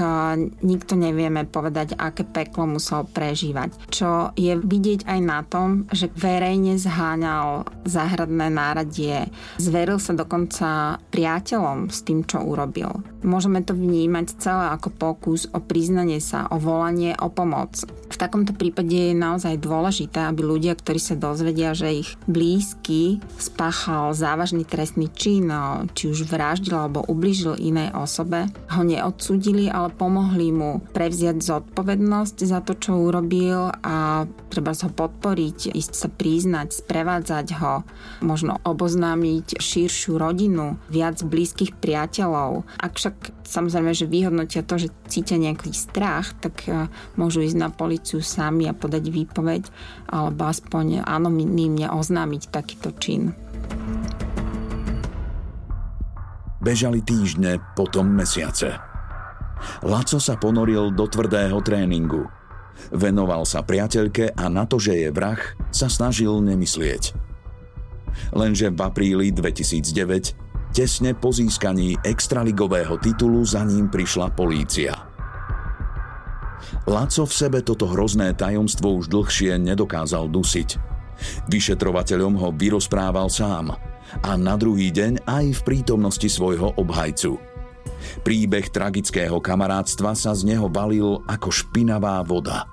nikto 0.62 0.94
nevieme 0.94 1.42
povedať, 1.42 1.98
aké 1.98 2.22
peklo 2.22 2.78
musel 2.78 3.02
prežívať. 3.02 3.90
Čo 3.90 4.30
je 4.38 4.54
vidieť 4.54 5.10
aj 5.10 5.20
na 5.26 5.42
tom, 5.42 5.90
že 5.90 6.06
verejne 6.14 6.78
zháňal 6.78 7.66
záhradné 7.82 8.54
náradie. 8.54 9.26
Zveril 9.58 9.98
sa 9.98 10.14
dokonca 10.14 11.02
priateľom 11.10 11.90
s 11.90 12.06
tým, 12.06 12.22
čo 12.22 12.46
urobil. 12.46 13.02
Môžeme 13.26 13.58
to 13.64 13.74
vnímať 13.74 14.38
celé 14.38 14.70
ako 14.70 14.94
pokus 14.94 15.50
o 15.50 15.58
priznanie 15.58 16.22
sa, 16.22 16.46
o 16.54 16.60
volanie 16.60 17.16
o 17.18 17.32
pomoc. 17.34 17.82
V 17.88 18.16
takomto 18.20 18.54
prípade 18.54 19.10
je 19.10 19.16
naozaj 19.16 19.58
dôležité, 19.58 20.30
aby 20.30 20.46
ľudia, 20.46 20.78
ktorí 20.78 21.00
sa 21.02 21.18
dozvedia, 21.18 21.74
že 21.74 22.06
ich 22.06 22.14
blízky 22.30 23.18
spáchal 23.34 24.14
závažný 24.14 24.62
trestný 24.62 25.10
čin, 25.10 25.50
či 25.96 26.12
už 26.12 26.30
vraždil 26.30 26.78
alebo 26.78 27.02
ubližil 27.10 27.58
inej 27.58 27.90
osobe, 27.96 28.43
ho 28.48 28.82
neodsudili, 28.82 29.70
ale 29.70 29.92
pomohli 29.94 30.50
mu 30.50 30.82
prevziať 30.92 31.40
zodpovednosť 31.40 32.36
za 32.44 32.60
to, 32.64 32.74
čo 32.78 32.96
urobil 32.96 33.70
a 33.84 34.26
treba 34.50 34.72
ho 34.74 34.90
podporiť, 34.90 35.74
ísť 35.74 35.92
sa 35.92 36.08
priznať, 36.10 36.84
sprevádzať 36.84 37.46
ho, 37.60 37.84
možno 38.22 38.58
oboznámiť 38.62 39.58
širšiu 39.58 40.18
rodinu, 40.18 40.78
viac 40.88 41.20
blízkych 41.22 41.76
priateľov. 41.78 42.66
Ak 42.80 42.96
však 42.98 43.46
samozrejme, 43.46 43.92
že 43.92 44.10
vyhodnotia 44.10 44.66
to, 44.66 44.80
že 44.80 44.94
cítia 45.06 45.38
nejaký 45.38 45.70
strach, 45.70 46.32
tak 46.40 46.64
e, 46.66 46.88
môžu 47.14 47.44
ísť 47.44 47.58
na 47.60 47.68
policiu 47.68 48.24
sami 48.24 48.66
a 48.66 48.74
podať 48.74 49.12
výpoveď 49.12 49.62
alebo 50.10 50.48
aspoň 50.48 51.04
anonymne 51.04 51.86
oznámiť 51.92 52.42
takýto 52.50 52.90
čin. 52.96 53.36
Bežali 56.64 57.04
týždne, 57.04 57.60
potom 57.76 58.08
mesiace. 58.08 58.80
Laco 59.84 60.16
sa 60.16 60.40
ponoril 60.40 60.96
do 60.96 61.04
tvrdého 61.04 61.60
tréningu. 61.60 62.24
Venoval 62.88 63.44
sa 63.44 63.60
priateľke 63.60 64.32
a 64.32 64.48
na 64.48 64.64
to, 64.64 64.80
že 64.80 64.96
je 64.96 65.08
vrah, 65.12 65.36
sa 65.68 65.92
snažil 65.92 66.32
nemyslieť. 66.40 67.12
Lenže 68.32 68.72
v 68.72 68.80
apríli 68.80 69.28
2009, 69.28 70.72
tesne 70.72 71.12
po 71.12 71.36
získaní 71.36 72.00
extraligového 72.00 72.96
titulu 72.96 73.44
za 73.44 73.60
ním 73.60 73.92
prišla 73.92 74.32
polícia. 74.32 74.96
Laco 76.88 77.28
v 77.28 77.32
sebe 77.32 77.60
toto 77.60 77.92
hrozné 77.92 78.32
tajomstvo 78.32 79.04
už 79.04 79.12
dlhšie 79.12 79.60
nedokázal 79.60 80.32
dusiť. 80.32 80.80
Vyšetrovateľom 81.52 82.40
ho 82.40 82.48
vyrozprával 82.56 83.28
sám– 83.28 83.68
a 84.22 84.36
na 84.38 84.54
druhý 84.54 84.92
deň 84.94 85.24
aj 85.26 85.44
v 85.58 85.64
prítomnosti 85.64 86.28
svojho 86.28 86.76
obhajcu. 86.76 87.36
Príbeh 88.22 88.68
tragického 88.68 89.40
kamarátstva 89.40 90.12
sa 90.12 90.36
z 90.36 90.54
neho 90.54 90.68
balil 90.68 91.24
ako 91.24 91.48
špinavá 91.48 92.20
voda. 92.24 92.68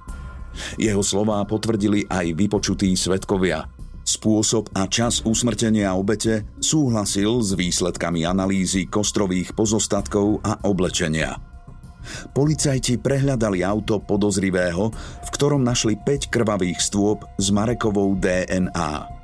Jeho 0.76 1.00
slová 1.00 1.40
potvrdili 1.48 2.04
aj 2.12 2.36
vypočutí 2.36 2.92
svetkovia. 2.96 3.72
Spôsob 4.02 4.74
a 4.76 4.90
čas 4.92 5.24
usmrtenia 5.24 5.96
obete 5.96 6.44
súhlasil 6.60 7.40
s 7.40 7.56
výsledkami 7.56 8.28
analýzy 8.28 8.90
kostrových 8.90 9.56
pozostatkov 9.56 10.44
a 10.44 10.60
oblečenia. 10.68 11.40
Policajti 12.34 12.98
prehľadali 12.98 13.62
auto 13.62 14.02
podozrivého, 14.02 14.90
v 15.22 15.30
ktorom 15.32 15.62
našli 15.62 15.96
5 16.02 16.34
krvavých 16.34 16.82
stôp 16.82 17.24
s 17.38 17.54
Marekovou 17.54 18.18
DNA. 18.18 19.21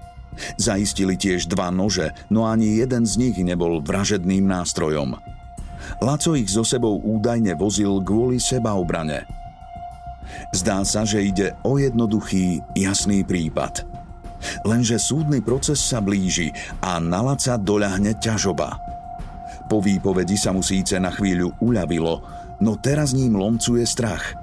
Zaistili 0.57 1.17
tiež 1.17 1.49
dva 1.49 1.73
nože, 1.73 2.13
no 2.29 2.45
ani 2.45 2.77
jeden 2.77 3.03
z 3.03 3.13
nich 3.17 3.37
nebol 3.41 3.81
vražedným 3.81 4.45
nástrojom. 4.45 5.17
Laco 6.03 6.31
ich 6.35 6.51
so 6.51 6.61
sebou 6.61 6.99
údajne 6.99 7.55
vozil 7.55 8.01
kvôli 8.03 8.37
sebaobrane. 8.37 9.25
Zdá 10.51 10.83
sa, 10.83 11.07
že 11.07 11.23
ide 11.23 11.55
o 11.63 11.79
jednoduchý, 11.79 12.61
jasný 12.75 13.23
prípad. 13.23 13.87
Lenže 14.67 15.01
súdny 15.01 15.41
proces 15.41 15.81
sa 15.81 15.97
blíži 15.97 16.53
a 16.83 17.01
na 17.01 17.25
Laca 17.25 17.57
doľahne 17.57 18.19
ťažoba. 18.21 18.77
Po 19.65 19.81
výpovedi 19.81 20.37
sa 20.37 20.53
mu 20.53 20.61
síce 20.61 20.95
na 21.01 21.09
chvíľu 21.09 21.51
uľavilo, 21.59 22.21
no 22.61 22.77
teraz 22.77 23.17
ním 23.17 23.35
lomcuje 23.35 23.83
strach. 23.83 24.37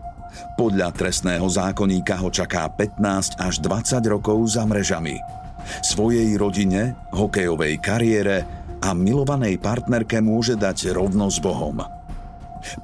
Podľa 0.58 0.90
trestného 0.90 1.46
zákonníka 1.46 2.18
ho 2.18 2.28
čaká 2.28 2.66
15 2.66 3.38
až 3.38 3.54
20 3.62 4.02
rokov 4.10 4.38
za 4.50 4.66
mrežami 4.66 5.43
svojej 5.82 6.36
rodine, 6.36 6.96
hokejovej 7.12 7.80
kariére 7.80 8.44
a 8.84 8.92
milovanej 8.92 9.56
partnerke 9.56 10.20
môže 10.20 10.60
dať 10.60 10.92
rovno 10.92 11.32
s 11.32 11.40
Bohom. 11.40 11.80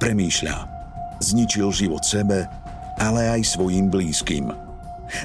Premýšľa. 0.01 0.81
Zničil 1.21 1.69
život 1.69 2.01
sebe, 2.01 2.49
ale 2.97 3.29
aj 3.37 3.45
svojim 3.45 3.89
blízkym. 3.89 4.49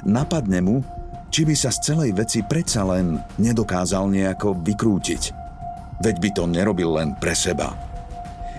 Napadne 0.04 0.60
mu, 0.60 0.84
či 1.32 1.48
by 1.48 1.54
sa 1.56 1.72
z 1.72 1.92
celej 1.92 2.12
veci 2.12 2.44
predsa 2.44 2.84
len 2.84 3.16
nedokázal 3.40 4.08
nejako 4.12 4.60
vykrútiť. 4.60 5.22
Veď 6.04 6.16
by 6.20 6.30
to 6.36 6.44
nerobil 6.44 7.00
len 7.00 7.16
pre 7.16 7.32
seba. 7.32 7.72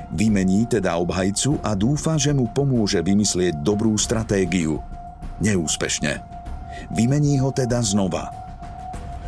Vymení 0.09 0.65
teda 0.65 0.97
obhajcu 0.97 1.61
a 1.61 1.77
dúfa, 1.77 2.17
že 2.17 2.33
mu 2.33 2.49
pomôže 2.49 3.03
vymyslieť 3.03 3.61
dobrú 3.61 3.93
stratégiu. 3.99 4.81
Neúspešne. 5.43 6.23
Vymení 6.95 7.37
ho 7.43 7.53
teda 7.53 7.83
znova– 7.85 8.33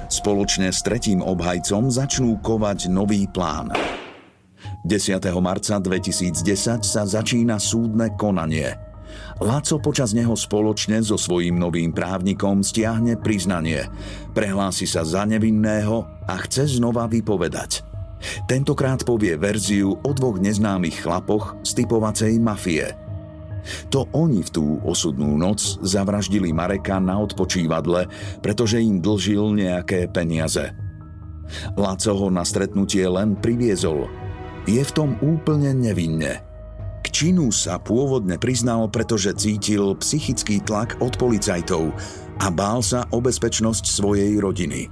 Spoločne 0.10 0.74
s 0.74 0.82
tretím 0.82 1.22
obhajcom 1.22 1.94
začnú 1.94 2.42
kovať 2.42 2.90
nový 2.90 3.30
plán. 3.30 3.70
10. 4.82 5.22
marca 5.38 5.78
2010 5.78 6.82
sa 6.82 7.06
začína 7.06 7.62
súdne 7.62 8.18
konanie. 8.18 8.74
Laco 9.38 9.78
počas 9.78 10.18
neho 10.18 10.34
spoločne 10.34 11.06
so 11.06 11.14
svojím 11.14 11.62
novým 11.62 11.94
právnikom 11.94 12.66
stiahne 12.66 13.22
priznanie. 13.22 13.86
Prehlási 14.34 14.90
sa 14.90 15.06
za 15.06 15.30
nevinného 15.30 16.10
a 16.26 16.36
chce 16.42 16.82
znova 16.82 17.06
vypovedať. 17.06 17.86
Tentokrát 18.50 19.06
povie 19.06 19.38
verziu 19.38 19.94
o 19.94 20.12
dvoch 20.12 20.42
neznámych 20.42 21.06
chlapoch 21.06 21.62
z 21.62 21.86
typovacej 21.86 22.34
mafie– 22.42 22.90
to 23.94 24.08
oni 24.16 24.42
v 24.46 24.50
tú 24.50 24.66
osudnú 24.84 25.36
noc 25.36 25.80
zavraždili 25.84 26.52
Mareka 26.52 26.98
na 26.98 27.20
odpočívadle, 27.20 28.08
pretože 28.40 28.82
im 28.82 29.04
dlžil 29.04 29.56
nejaké 29.56 30.08
peniaze. 30.10 30.74
Laco 31.74 32.14
ho 32.14 32.28
na 32.30 32.46
stretnutie 32.46 33.06
len 33.10 33.34
priviezol. 33.38 34.06
Je 34.70 34.82
v 34.86 34.92
tom 34.94 35.18
úplne 35.26 35.74
nevinne. 35.74 36.46
K 37.02 37.08
činu 37.10 37.50
sa 37.50 37.82
pôvodne 37.82 38.38
priznal, 38.38 38.86
pretože 38.92 39.34
cítil 39.34 39.98
psychický 39.98 40.62
tlak 40.62 41.00
od 41.02 41.18
policajtov 41.18 41.90
a 42.38 42.48
bál 42.54 42.86
sa 42.86 43.08
o 43.10 43.18
bezpečnosť 43.18 43.86
svojej 43.88 44.38
rodiny. 44.38 44.92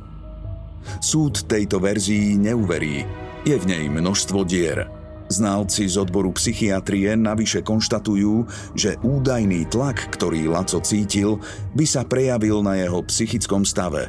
Súd 1.04 1.46
tejto 1.46 1.84
verzii 1.84 2.40
neuverí. 2.40 3.04
Je 3.46 3.56
v 3.56 3.66
nej 3.70 3.86
množstvo 3.92 4.48
dier– 4.48 4.88
Znalci 5.28 5.92
z 5.92 6.00
odboru 6.00 6.32
psychiatrie 6.32 7.12
navyše 7.20 7.60
konštatujú, 7.60 8.48
že 8.80 8.96
údajný 9.04 9.68
tlak, 9.68 10.16
ktorý 10.16 10.48
Laco 10.48 10.80
cítil, 10.80 11.44
by 11.76 11.84
sa 11.84 12.08
prejavil 12.08 12.64
na 12.64 12.80
jeho 12.80 13.04
psychickom 13.04 13.68
stave. 13.68 14.08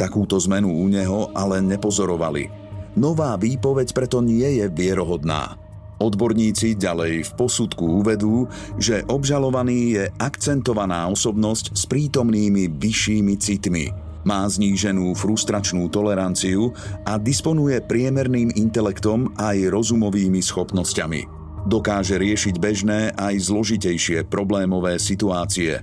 Takúto 0.00 0.40
zmenu 0.40 0.72
u 0.72 0.88
neho 0.88 1.28
ale 1.36 1.60
nepozorovali. 1.60 2.48
Nová 2.96 3.36
výpoveď 3.36 3.92
preto 3.92 4.24
nie 4.24 4.64
je 4.64 4.66
vierohodná. 4.72 5.60
Odborníci 6.00 6.80
ďalej 6.80 7.28
v 7.28 7.30
posudku 7.36 8.00
uvedú, 8.00 8.48
že 8.80 9.04
obžalovaný 9.12 10.00
je 10.00 10.04
akcentovaná 10.16 11.04
osobnosť 11.12 11.76
s 11.76 11.84
prítomnými 11.84 12.72
vyššími 12.80 13.34
citmi– 13.36 13.86
má 14.30 14.46
zníženú 14.46 15.10
frustračnú 15.18 15.90
toleranciu 15.90 16.70
a 17.02 17.18
disponuje 17.18 17.82
priemerným 17.82 18.54
intelektom 18.54 19.34
aj 19.34 19.66
rozumovými 19.74 20.38
schopnosťami. 20.38 21.26
Dokáže 21.66 22.14
riešiť 22.14 22.54
bežné 22.62 23.10
aj 23.18 23.34
zložitejšie 23.50 24.30
problémové 24.30 25.02
situácie. 25.02 25.82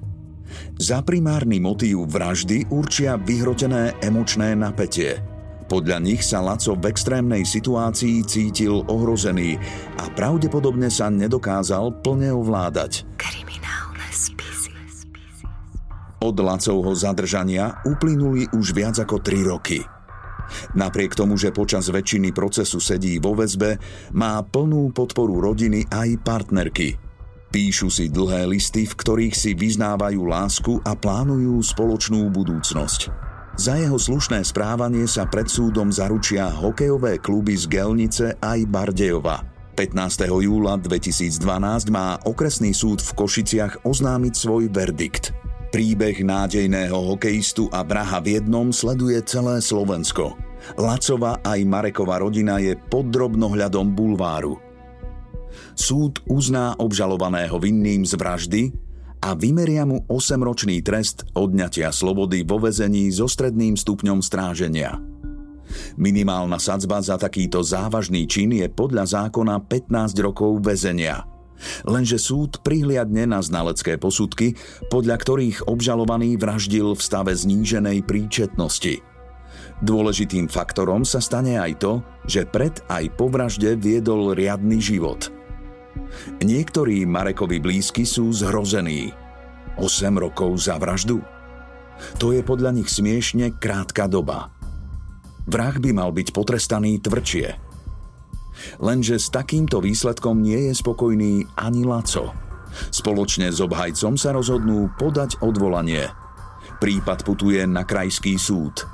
Za 0.80 1.04
primárny 1.04 1.60
motív 1.60 2.08
vraždy 2.08 2.72
určia 2.72 3.20
vyhrotené 3.20 4.00
emočné 4.00 4.56
napätie. 4.56 5.20
Podľa 5.68 6.00
nich 6.00 6.24
sa 6.24 6.40
Laco 6.40 6.80
v 6.80 6.88
extrémnej 6.88 7.44
situácii 7.44 8.24
cítil 8.24 8.88
ohrozený 8.88 9.60
a 10.00 10.08
pravdepodobne 10.16 10.88
sa 10.88 11.12
nedokázal 11.12 12.00
plne 12.00 12.32
ovládať. 12.32 13.04
Od 16.18 16.36
Lacovho 16.42 16.98
zadržania 16.98 17.86
uplynuli 17.86 18.50
už 18.50 18.74
viac 18.74 18.98
ako 18.98 19.22
3 19.22 19.52
roky. 19.54 19.86
Napriek 20.74 21.14
tomu, 21.14 21.36
že 21.36 21.54
počas 21.54 21.92
väčšiny 21.92 22.32
procesu 22.32 22.80
sedí 22.80 23.20
vo 23.20 23.36
väzbe, 23.36 23.78
má 24.16 24.40
plnú 24.42 24.90
podporu 24.96 25.44
rodiny 25.44 25.86
aj 25.92 26.10
partnerky. 26.24 26.98
Píšu 27.48 27.88
si 27.88 28.12
dlhé 28.12 28.48
listy, 28.50 28.84
v 28.84 28.98
ktorých 28.98 29.36
si 29.36 29.56
vyznávajú 29.56 30.22
lásku 30.28 30.74
a 30.84 30.96
plánujú 30.98 31.64
spoločnú 31.64 32.28
budúcnosť. 32.28 33.28
Za 33.58 33.74
jeho 33.80 33.98
slušné 33.98 34.46
správanie 34.46 35.10
sa 35.10 35.26
pred 35.26 35.50
súdom 35.50 35.90
zaručia 35.90 36.46
hokejové 36.52 37.18
kluby 37.18 37.58
z 37.58 37.66
Gelnice 37.66 38.26
aj 38.38 38.60
Bardejova. 38.70 39.42
15. 39.74 40.30
júla 40.30 40.78
2012 40.78 41.94
má 41.94 42.18
okresný 42.26 42.74
súd 42.74 43.02
v 43.02 43.12
Košiciach 43.14 43.86
oznámiť 43.86 44.34
svoj 44.34 44.70
verdikt. 44.70 45.47
Príbeh 45.68 46.24
nádejného 46.24 46.96
hokejistu 46.96 47.68
a 47.76 47.84
vraha 47.84 48.24
v 48.24 48.40
jednom 48.40 48.72
sleduje 48.72 49.20
celé 49.28 49.60
Slovensko. 49.60 50.40
Lacova 50.80 51.44
aj 51.44 51.60
Marekova 51.68 52.24
rodina 52.24 52.58
je 52.58 52.74
pod 52.76 53.12
drobnohľadom 53.12 53.92
bulváru. 53.92 54.56
Súd 55.78 56.24
uzná 56.26 56.74
obžalovaného 56.80 57.60
vinným 57.62 58.08
z 58.08 58.14
vraždy, 58.16 58.64
a 59.18 59.34
vymeria 59.34 59.84
mu 59.84 60.06
8-ročný 60.06 60.80
trest 60.86 61.26
odňatia 61.34 61.90
slobody 61.90 62.46
vo 62.46 62.62
vezení 62.62 63.10
so 63.10 63.26
stredným 63.26 63.74
stupňom 63.74 64.22
stráženia. 64.22 65.02
Minimálna 66.00 66.62
sadzba 66.62 67.04
za 67.04 67.20
takýto 67.20 67.60
závažný 67.60 68.24
čin 68.30 68.56
je 68.56 68.72
podľa 68.72 69.28
zákona 69.28 69.68
15 69.68 70.16
rokov 70.24 70.64
väzenia. 70.64 71.37
Lenže 71.86 72.22
súd 72.22 72.62
prihliadne 72.62 73.26
na 73.26 73.42
znalecké 73.42 73.98
posudky, 73.98 74.58
podľa 74.94 75.18
ktorých 75.18 75.58
obžalovaný 75.66 76.38
vraždil 76.38 76.94
v 76.94 77.02
stave 77.02 77.34
zníženej 77.34 78.06
príčetnosti. 78.06 79.02
Dôležitým 79.82 80.50
faktorom 80.50 81.06
sa 81.06 81.22
stane 81.22 81.62
aj 81.62 81.74
to, 81.82 81.94
že 82.26 82.50
pred 82.50 82.74
aj 82.90 83.14
po 83.14 83.30
vražde 83.30 83.78
viedol 83.78 84.34
riadny 84.34 84.82
život– 84.82 85.30
Niektorí 86.42 87.04
Marekovi 87.06 87.58
blízky 87.60 88.06
sú 88.06 88.30
zhrození. 88.32 89.14
8 89.78 90.14
rokov 90.18 90.58
za 90.58 90.78
vraždu? 90.82 91.22
To 92.22 92.34
je 92.34 92.42
podľa 92.46 92.78
nich 92.78 92.90
smiešne 92.90 93.58
krátka 93.58 94.06
doba. 94.06 94.54
Vrah 95.48 95.76
by 95.78 95.90
mal 95.96 96.10
byť 96.14 96.34
potrestaný 96.34 97.02
tvrdšie. 97.02 97.67
Lenže 98.82 99.22
s 99.22 99.30
takýmto 99.30 99.82
výsledkom 99.84 100.42
nie 100.42 100.70
je 100.70 100.74
spokojný 100.78 101.46
ani 101.58 101.82
Laco. 101.86 102.34
Spoločne 102.94 103.50
s 103.50 103.64
obhajcom 103.64 104.20
sa 104.20 104.36
rozhodnú 104.36 104.92
podať 105.00 105.42
odvolanie. 105.42 106.10
Prípad 106.78 107.26
putuje 107.26 107.64
na 107.66 107.88
krajský 107.88 108.38
súd. 108.38 108.86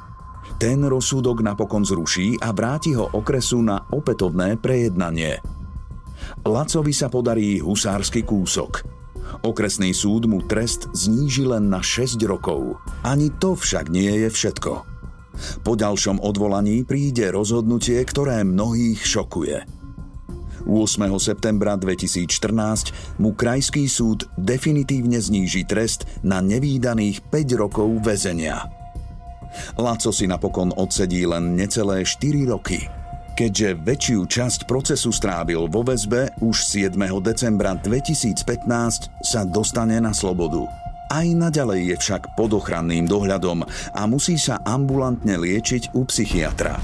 Ten 0.61 0.85
rozsudok 0.87 1.43
napokon 1.43 1.83
zruší 1.83 2.39
a 2.39 2.55
vráti 2.55 2.95
ho 2.95 3.11
okresu 3.11 3.59
na 3.59 3.83
opätovné 3.91 4.55
prejednanie– 4.55 5.39
Lacovi 6.43 6.91
sa 6.91 7.07
podarí 7.07 7.59
husársky 7.59 8.23
kúsok. 8.23 8.83
Okresný 9.43 9.95
súd 9.95 10.27
mu 10.27 10.43
trest 10.43 10.91
zníži 10.91 11.47
len 11.47 11.71
na 11.71 11.79
6 11.79 12.19
rokov. 12.27 12.79
Ani 13.03 13.31
to 13.31 13.55
však 13.55 13.87
nie 13.91 14.27
je 14.27 14.29
všetko. 14.29 14.92
Po 15.61 15.73
ďalšom 15.77 16.21
odvolaní 16.23 16.83
príde 16.87 17.31
rozhodnutie, 17.31 17.99
ktoré 18.03 18.43
mnohých 18.43 19.01
šokuje. 19.03 19.63
8. 20.63 21.11
septembra 21.19 21.75
2014 21.75 23.19
mu 23.19 23.35
Krajský 23.35 23.91
súd 23.91 24.31
definitívne 24.39 25.19
zníži 25.19 25.67
trest 25.67 26.07
na 26.23 26.39
nevýdaných 26.39 27.19
5 27.27 27.59
rokov 27.59 27.91
väzenia. 27.99 28.71
Laco 29.75 30.09
si 30.09 30.25
napokon 30.25 30.71
odsedí 30.73 31.27
len 31.27 31.59
necelé 31.59 32.07
4 32.07 32.47
roky– 32.47 32.83
keďže 33.33 33.81
väčšiu 33.81 34.19
časť 34.29 34.69
procesu 34.69 35.09
strávil 35.09 35.65
vo 35.65 35.81
väzbe, 35.81 36.29
už 36.45 36.69
7. 36.69 36.93
decembra 37.25 37.73
2015 37.73 39.09
sa 39.25 39.41
dostane 39.41 39.97
na 39.97 40.13
slobodu. 40.13 40.82
Aj 41.11 41.27
naďalej 41.27 41.93
je 41.93 41.95
však 41.99 42.37
pod 42.39 42.55
ochranným 42.55 43.09
dohľadom 43.09 43.65
a 43.95 44.01
musí 44.07 44.39
sa 44.39 44.61
ambulantne 44.63 45.35
liečiť 45.39 45.97
u 45.97 46.07
psychiatra. 46.07 46.79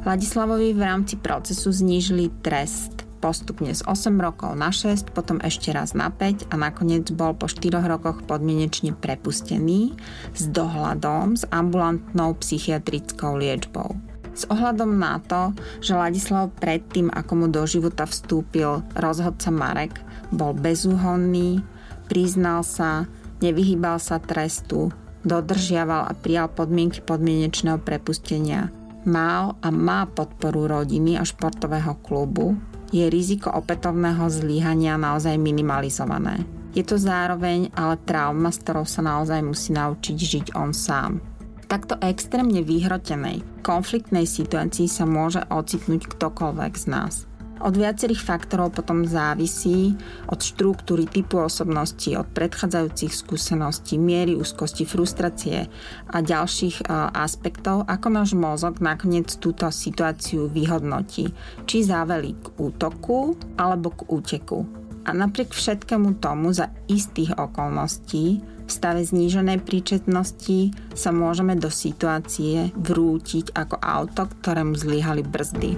Ladislavovi 0.00 0.72
v 0.72 0.80
rámci 0.80 1.20
procesu 1.20 1.68
znížili 1.68 2.32
trest 2.40 3.04
postupne 3.20 3.68
z 3.68 3.84
8 3.84 4.16
rokov 4.16 4.56
na 4.56 4.72
6, 4.72 5.12
potom 5.12 5.36
ešte 5.44 5.70
raz 5.76 5.92
na 5.92 6.08
5 6.08 6.48
a 6.48 6.54
nakoniec 6.56 7.12
bol 7.12 7.36
po 7.36 7.46
4 7.52 7.84
rokoch 7.84 8.24
podmienečne 8.24 8.96
prepustený 8.96 9.92
s 10.32 10.48
dohľadom 10.48 11.36
s 11.36 11.44
ambulantnou 11.52 12.32
psychiatrickou 12.40 13.36
liečbou. 13.36 13.92
S 14.32 14.48
ohľadom 14.48 14.96
na 14.96 15.20
to, 15.20 15.52
že 15.84 15.92
Ladislav 15.92 16.48
predtým, 16.56 17.12
ako 17.12 17.32
mu 17.36 17.46
do 17.52 17.60
života 17.68 18.08
vstúpil 18.08 18.80
rozhodca 18.96 19.52
Marek, 19.52 20.00
bol 20.30 20.54
bezúhonný, 20.54 21.62
priznal 22.06 22.62
sa, 22.66 23.06
nevyhýbal 23.42 23.98
sa 24.02 24.18
trestu, 24.18 24.90
dodržiaval 25.26 26.08
a 26.08 26.12
prijal 26.16 26.48
podmienky 26.50 27.04
podmienečného 27.04 27.78
prepustenia, 27.82 28.72
mal 29.04 29.58
a 29.60 29.68
má 29.68 30.08
podporu 30.08 30.66
rodiny 30.66 31.20
a 31.20 31.24
športového 31.26 31.98
klubu, 32.00 32.56
je 32.90 33.06
riziko 33.06 33.54
opätovného 33.54 34.26
zlíhania 34.26 34.98
naozaj 34.98 35.38
minimalizované. 35.38 36.42
Je 36.74 36.86
to 36.86 36.98
zároveň 36.98 37.70
ale 37.74 37.98
trauma, 38.02 38.50
s 38.50 38.62
ktorou 38.62 38.86
sa 38.86 39.02
naozaj 39.02 39.42
musí 39.42 39.74
naučiť 39.74 40.16
žiť 40.16 40.46
on 40.54 40.70
sám. 40.70 41.18
V 41.62 41.64
takto 41.70 41.98
extrémne 42.02 42.62
vyhrotenej, 42.66 43.62
konfliktnej 43.62 44.26
situácii 44.26 44.90
sa 44.90 45.06
môže 45.06 45.42
ocitnúť 45.50 46.10
ktokoľvek 46.10 46.72
z 46.74 46.86
nás. 46.90 47.29
Od 47.60 47.76
viacerých 47.76 48.24
faktorov 48.24 48.72
potom 48.72 49.04
závisí 49.04 49.92
od 50.32 50.40
štruktúry 50.40 51.04
typu 51.04 51.44
osobnosti, 51.44 52.08
od 52.16 52.24
predchádzajúcich 52.32 53.12
skúseností, 53.12 54.00
miery 54.00 54.32
úzkosti, 54.32 54.88
frustrácie 54.88 55.68
a 56.08 56.18
ďalších 56.24 56.88
aspektov, 57.12 57.84
ako 57.84 58.08
náš 58.08 58.32
mozog 58.32 58.80
nakoniec 58.80 59.28
túto 59.36 59.68
situáciu 59.68 60.48
vyhodnotí, 60.48 61.36
či 61.68 61.84
záveli 61.84 62.32
k 62.40 62.48
útoku 62.56 63.36
alebo 63.60 63.92
k 63.92 64.08
úteku. 64.08 64.64
A 65.04 65.12
napriek 65.12 65.52
všetkému 65.52 66.16
tomu 66.16 66.56
za 66.56 66.72
istých 66.88 67.36
okolností 67.36 68.40
v 68.40 68.70
stave 68.70 69.04
zníženej 69.04 69.60
príčetnosti 69.60 70.72
sa 70.96 71.10
môžeme 71.12 71.60
do 71.60 71.68
situácie 71.68 72.72
vrútiť 72.72 73.52
ako 73.52 73.76
auto, 73.84 74.32
ktorému 74.32 74.72
zlyhali 74.78 75.20
brzdy 75.26 75.76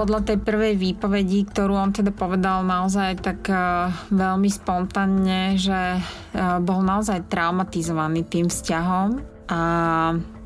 podľa 0.00 0.32
tej 0.32 0.38
prvej 0.40 0.80
výpovedi, 0.80 1.44
ktorú 1.52 1.76
on 1.76 1.92
teda 1.92 2.08
povedal 2.16 2.64
naozaj 2.64 3.20
tak 3.20 3.44
uh, 3.52 3.92
veľmi 4.08 4.48
spontánne, 4.48 5.60
že 5.60 6.00
uh, 6.00 6.56
bol 6.64 6.80
naozaj 6.80 7.28
traumatizovaný 7.28 8.24
tým 8.24 8.48
vzťahom 8.48 9.20
a 9.52 9.60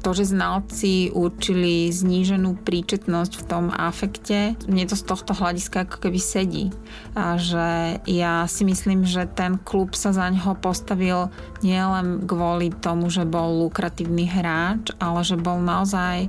to, 0.05 0.11
že 0.13 0.37
znalci 0.37 1.15
určili 1.17 1.89
zníženú 1.89 2.61
príčetnosť 2.61 3.33
v 3.41 3.47
tom 3.49 3.65
afekte, 3.73 4.53
mne 4.69 4.85
to 4.85 5.01
z 5.01 5.05
tohto 5.09 5.33
hľadiska 5.33 5.89
ako 5.89 5.97
keby 5.97 6.21
sedí. 6.21 6.65
A 7.17 7.41
že 7.41 8.01
ja 8.05 8.45
si 8.45 8.69
myslím, 8.69 9.09
že 9.09 9.25
ten 9.25 9.57
klub 9.57 9.97
sa 9.97 10.13
za 10.13 10.29
ňoho 10.29 10.61
postavil 10.61 11.33
nielen 11.65 12.29
kvôli 12.29 12.69
tomu, 12.69 13.09
že 13.09 13.25
bol 13.25 13.65
lukratívny 13.65 14.29
hráč, 14.29 14.93
ale 15.01 15.25
že 15.25 15.41
bol 15.41 15.57
naozaj 15.65 16.29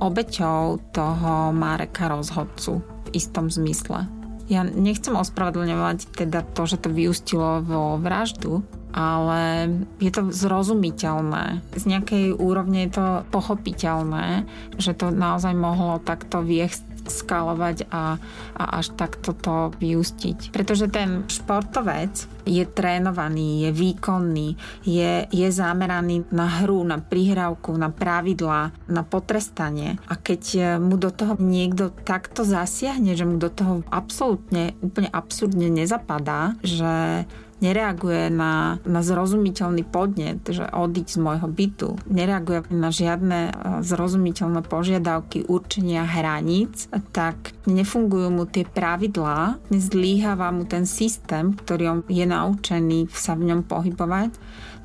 obeťou 0.00 0.80
toho 0.92 1.50
Mareka 1.52 2.10
rozhodcu 2.12 2.80
v 2.80 3.08
istom 3.16 3.48
zmysle. 3.48 4.08
Ja 4.46 4.62
nechcem 4.62 5.18
ospravedlňovať 5.18 6.14
teda 6.14 6.46
to, 6.54 6.70
že 6.70 6.78
to 6.78 6.88
vyústilo 6.94 7.58
vo 7.66 7.98
vraždu, 7.98 8.62
ale 8.94 9.68
je 9.98 10.08
to 10.08 10.30
zrozumiteľné. 10.30 11.60
Z 11.74 11.84
nejakej 11.84 12.32
úrovne 12.32 12.86
je 12.86 12.92
to 12.94 13.06
pochopiteľné, 13.34 14.46
že 14.78 14.94
to 14.94 15.10
naozaj 15.10 15.52
mohlo 15.52 15.98
takto 15.98 16.40
viesť 16.46 16.95
skalovať 17.08 17.88
a, 17.90 18.18
a 18.56 18.64
až 18.78 18.92
takto 18.94 19.32
to 19.32 19.72
vyústiť. 19.78 20.50
Pretože 20.52 20.90
ten 20.90 21.24
športovec 21.26 22.26
je 22.46 22.62
trénovaný, 22.62 23.66
je 23.66 23.70
výkonný, 23.74 24.48
je, 24.86 25.26
je 25.26 25.48
zameraný 25.50 26.30
na 26.30 26.62
hru, 26.62 26.82
na 26.86 27.02
prihrávku, 27.02 27.74
na 27.74 27.90
pravidlá, 27.90 28.70
na 28.86 29.02
potrestanie. 29.02 29.98
A 30.06 30.14
keď 30.14 30.78
mu 30.78 30.94
do 30.94 31.10
toho 31.10 31.34
niekto 31.42 31.90
takto 31.90 32.46
zasiahne, 32.46 33.18
že 33.18 33.26
mu 33.26 33.36
do 33.38 33.50
toho 33.50 33.82
absolútne, 33.90 34.78
úplne 34.78 35.10
absurdne 35.10 35.66
nezapadá, 35.66 36.54
že 36.62 37.26
nereaguje 37.60 38.28
na, 38.28 38.76
na 38.84 39.00
zrozumiteľný 39.00 39.88
podnet, 39.88 40.44
že 40.44 40.68
odiť 40.68 41.06
z 41.08 41.18
môjho 41.18 41.48
bytu, 41.48 41.88
nereaguje 42.04 42.68
na 42.68 42.92
žiadne 42.92 43.40
e, 43.48 43.52
zrozumiteľné 43.80 44.60
požiadavky 44.68 45.48
určenia 45.48 46.04
hraníc, 46.04 46.92
tak 47.16 47.56
nefungujú 47.64 48.28
mu 48.28 48.44
tie 48.44 48.68
pravidlá, 48.68 49.56
nezlíháva 49.72 50.52
mu 50.52 50.68
ten 50.68 50.84
systém, 50.84 51.56
ktorý 51.56 51.84
on 51.88 52.00
je 52.12 52.28
naučený 52.28 53.08
sa 53.08 53.32
v 53.32 53.48
ňom 53.52 53.64
pohybovať, 53.64 54.36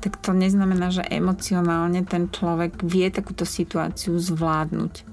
tak 0.02 0.18
to 0.18 0.34
neznamená, 0.34 0.90
že 0.90 1.06
emocionálne 1.06 2.02
ten 2.08 2.26
človek 2.26 2.82
vie 2.82 3.06
takúto 3.12 3.46
situáciu 3.46 4.18
zvládnuť. 4.18 5.11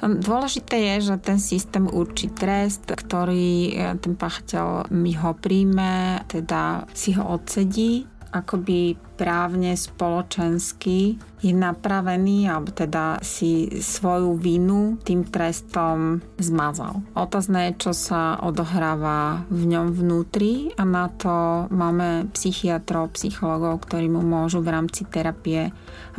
Dôležité 0.00 0.80
je, 0.80 1.12
že 1.12 1.16
ten 1.20 1.36
systém 1.36 1.84
určí 1.84 2.32
trest, 2.32 2.88
ktorý 2.88 3.76
e, 3.76 4.00
ten 4.00 4.16
páchateľ 4.16 4.88
mi 4.96 5.12
ho 5.12 5.36
príjme, 5.36 6.24
teda 6.24 6.88
si 6.96 7.12
ho 7.12 7.36
odsedí 7.36 8.08
akoby 8.32 8.96
právne, 9.20 9.76
spoločensky 9.76 11.20
je 11.44 11.52
napravený, 11.52 12.48
alebo 12.48 12.72
teda 12.72 13.20
si 13.20 13.68
svoju 13.80 14.36
vinu 14.36 14.96
tým 15.00 15.28
trestom 15.28 16.24
zmazal. 16.40 17.04
Otázne 17.12 17.68
je, 17.68 17.88
čo 17.88 17.92
sa 17.92 18.40
odohráva 18.40 19.44
v 19.52 19.76
ňom 19.76 19.92
vnútri 19.92 20.72
a 20.76 20.84
na 20.88 21.12
to 21.12 21.68
máme 21.68 22.32
psychiatrov, 22.32 23.12
psychologov, 23.16 23.84
ktorí 23.84 24.08
mu 24.08 24.24
môžu 24.24 24.64
v 24.64 24.72
rámci 24.72 25.04
terapie 25.08 25.72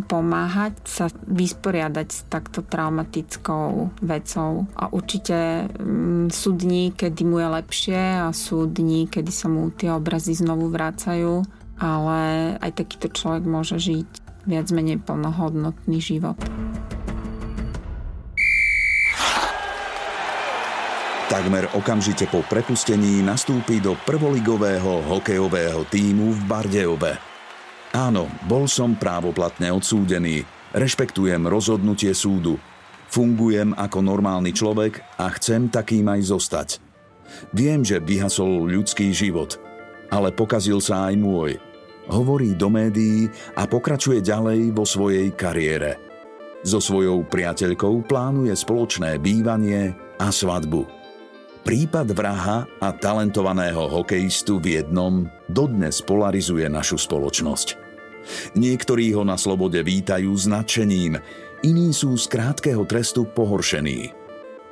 pomáhať 0.06 0.74
sa 0.86 1.06
vysporiadať 1.30 2.08
s 2.10 2.20
takto 2.30 2.66
traumatickou 2.66 3.94
vecou. 4.02 4.66
A 4.74 4.90
určite 4.90 5.70
mm, 5.70 6.34
sú 6.34 6.58
dní, 6.58 6.94
kedy 6.98 7.22
mu 7.26 7.38
je 7.38 7.50
lepšie 7.62 8.02
a 8.26 8.34
sú 8.34 8.66
dní, 8.66 9.06
kedy 9.06 9.30
sa 9.30 9.50
mu 9.50 9.70
tie 9.70 9.94
obrazy 9.94 10.34
znovu 10.34 10.70
vracajú 10.74 11.61
ale 11.82 12.56
aj 12.62 12.72
takýto 12.78 13.10
človek 13.10 13.44
môže 13.50 13.82
žiť 13.82 14.10
viac 14.46 14.70
menej 14.70 15.02
plnohodnotný 15.02 15.98
život. 15.98 16.38
Takmer 21.26 21.72
okamžite 21.74 22.28
po 22.28 22.44
prepustení 22.46 23.24
nastúpi 23.24 23.80
do 23.80 23.96
prvoligového 23.96 25.10
hokejového 25.10 25.88
týmu 25.88 26.36
v 26.36 26.42
Bardejove. 26.44 27.14
Áno, 27.96 28.28
bol 28.46 28.68
som 28.68 29.00
právoplatne 29.00 29.72
odsúdený, 29.72 30.44
rešpektujem 30.76 31.48
rozhodnutie 31.48 32.12
súdu, 32.12 32.60
fungujem 33.08 33.72
ako 33.74 34.04
normálny 34.04 34.52
človek 34.52 35.00
a 35.18 35.32
chcem 35.40 35.72
takým 35.72 36.12
aj 36.12 36.22
zostať. 36.36 36.70
Viem, 37.56 37.88
že 37.88 38.04
vyhasol 38.04 38.68
ľudský 38.68 39.16
život, 39.16 39.56
ale 40.12 40.36
pokazil 40.36 40.84
sa 40.84 41.08
aj 41.08 41.16
môj– 41.16 41.52
hovorí 42.10 42.58
do 42.58 42.72
médií 42.72 43.30
a 43.54 43.68
pokračuje 43.70 44.24
ďalej 44.24 44.74
vo 44.74 44.88
svojej 44.88 45.30
kariére. 45.36 46.00
So 46.62 46.78
svojou 46.78 47.26
priateľkou 47.26 48.06
plánuje 48.06 48.54
spoločné 48.54 49.18
bývanie 49.18 49.94
a 50.22 50.30
svadbu. 50.30 50.86
Prípad 51.62 52.14
vraha 52.18 52.66
a 52.82 52.90
talentovaného 52.90 53.86
hokejistu 53.90 54.58
v 54.58 54.82
jednom 54.82 55.30
dodnes 55.46 56.02
polarizuje 56.02 56.66
našu 56.70 56.98
spoločnosť. 56.98 57.78
Niektorí 58.58 59.14
ho 59.18 59.26
na 59.26 59.38
slobode 59.38 59.82
vítajú 59.82 60.30
s 60.34 60.46
nadšením, 60.46 61.18
iní 61.66 61.90
sú 61.94 62.18
z 62.18 62.30
krátkeho 62.30 62.86
trestu 62.86 63.26
pohoršení. 63.26 64.14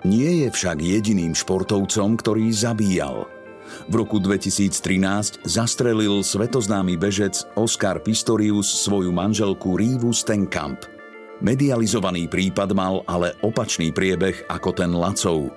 Nie 0.05 0.45
je 0.45 0.49
však 0.53 0.81
jediným 0.81 1.33
športovcom, 1.33 2.17
ktorý 2.17 2.53
zabíjal– 2.53 3.25
v 3.87 3.93
roku 3.99 4.17
2013 4.17 5.43
zastrelil 5.43 6.21
svetoznámy 6.21 6.95
bežec 6.95 7.45
Oscar 7.53 7.99
Pistorius 7.99 8.69
svoju 8.85 9.09
manželku 9.13 9.77
Rívu 9.77 10.13
Stenkamp. 10.15 10.85
Medializovaný 11.39 12.27
prípad 12.27 12.75
mal 12.75 13.01
ale 13.07 13.35
opačný 13.39 13.95
priebeh 13.95 14.47
ako 14.51 14.69
ten 14.75 14.91
Lacov. 14.91 15.51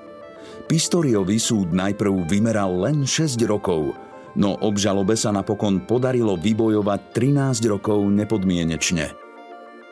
Pistoriovi 0.70 1.36
súd 1.42 1.74
najprv 1.74 2.26
vymeral 2.30 2.72
len 2.86 3.02
6 3.02 3.38
rokov, 3.44 3.94
no 4.38 4.56
obžalobe 4.62 5.18
sa 5.18 5.34
napokon 5.34 5.82
podarilo 5.84 6.38
vybojovať 6.38 7.00
13 7.14 7.66
rokov 7.66 7.98
nepodmienečne. 8.08 9.12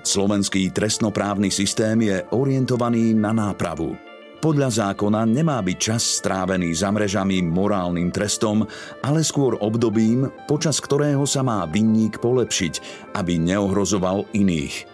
Slovenský 0.01 0.73
trestnoprávny 0.73 1.53
systém 1.53 2.01
je 2.07 2.25
orientovaný 2.33 3.13
na 3.13 3.37
nápravu– 3.37 3.93
podľa 4.41 4.73
zákona 4.73 5.29
nemá 5.29 5.61
byť 5.61 5.79
čas 5.79 6.03
strávený 6.25 6.73
za 6.73 6.89
mrežami 6.89 7.45
morálnym 7.45 8.09
trestom, 8.09 8.65
ale 9.05 9.21
skôr 9.21 9.61
obdobím, 9.61 10.33
počas 10.49 10.81
ktorého 10.81 11.29
sa 11.29 11.45
má 11.45 11.69
vinník 11.69 12.19
polepšiť, 12.25 12.75
aby 13.21 13.37
neohrozoval 13.37 14.25
iných. 14.33 14.89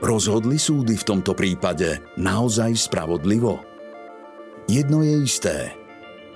Rozhodli 0.00 0.56
súdy 0.56 0.96
v 0.96 1.04
tomto 1.04 1.36
prípade 1.36 2.00
naozaj 2.16 2.88
spravodlivo? 2.88 3.60
Jedno 4.64 5.04
je 5.04 5.14
isté. 5.20 5.56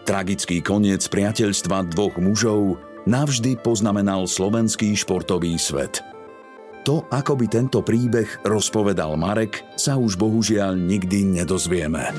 Tragický 0.05 0.61
koniec 0.61 1.07
priateľstva 1.09 1.89
dvoch 1.89 2.21
mužov 2.21 2.77
navždy 3.09 3.59
poznamenal 3.63 4.27
slovenský 4.27 4.93
športový 4.99 5.57
svet. 5.57 6.12
To, 6.83 7.07
ako 7.07 7.39
by 7.39 7.47
tento 7.47 7.79
príbeh 7.87 8.43
rozpovedal 8.43 9.15
Marek, 9.15 9.63
sa 9.79 9.95
už 9.95 10.19
bohužiaľ 10.19 10.75
nikdy 10.75 11.23
nedozvieme. 11.31 12.11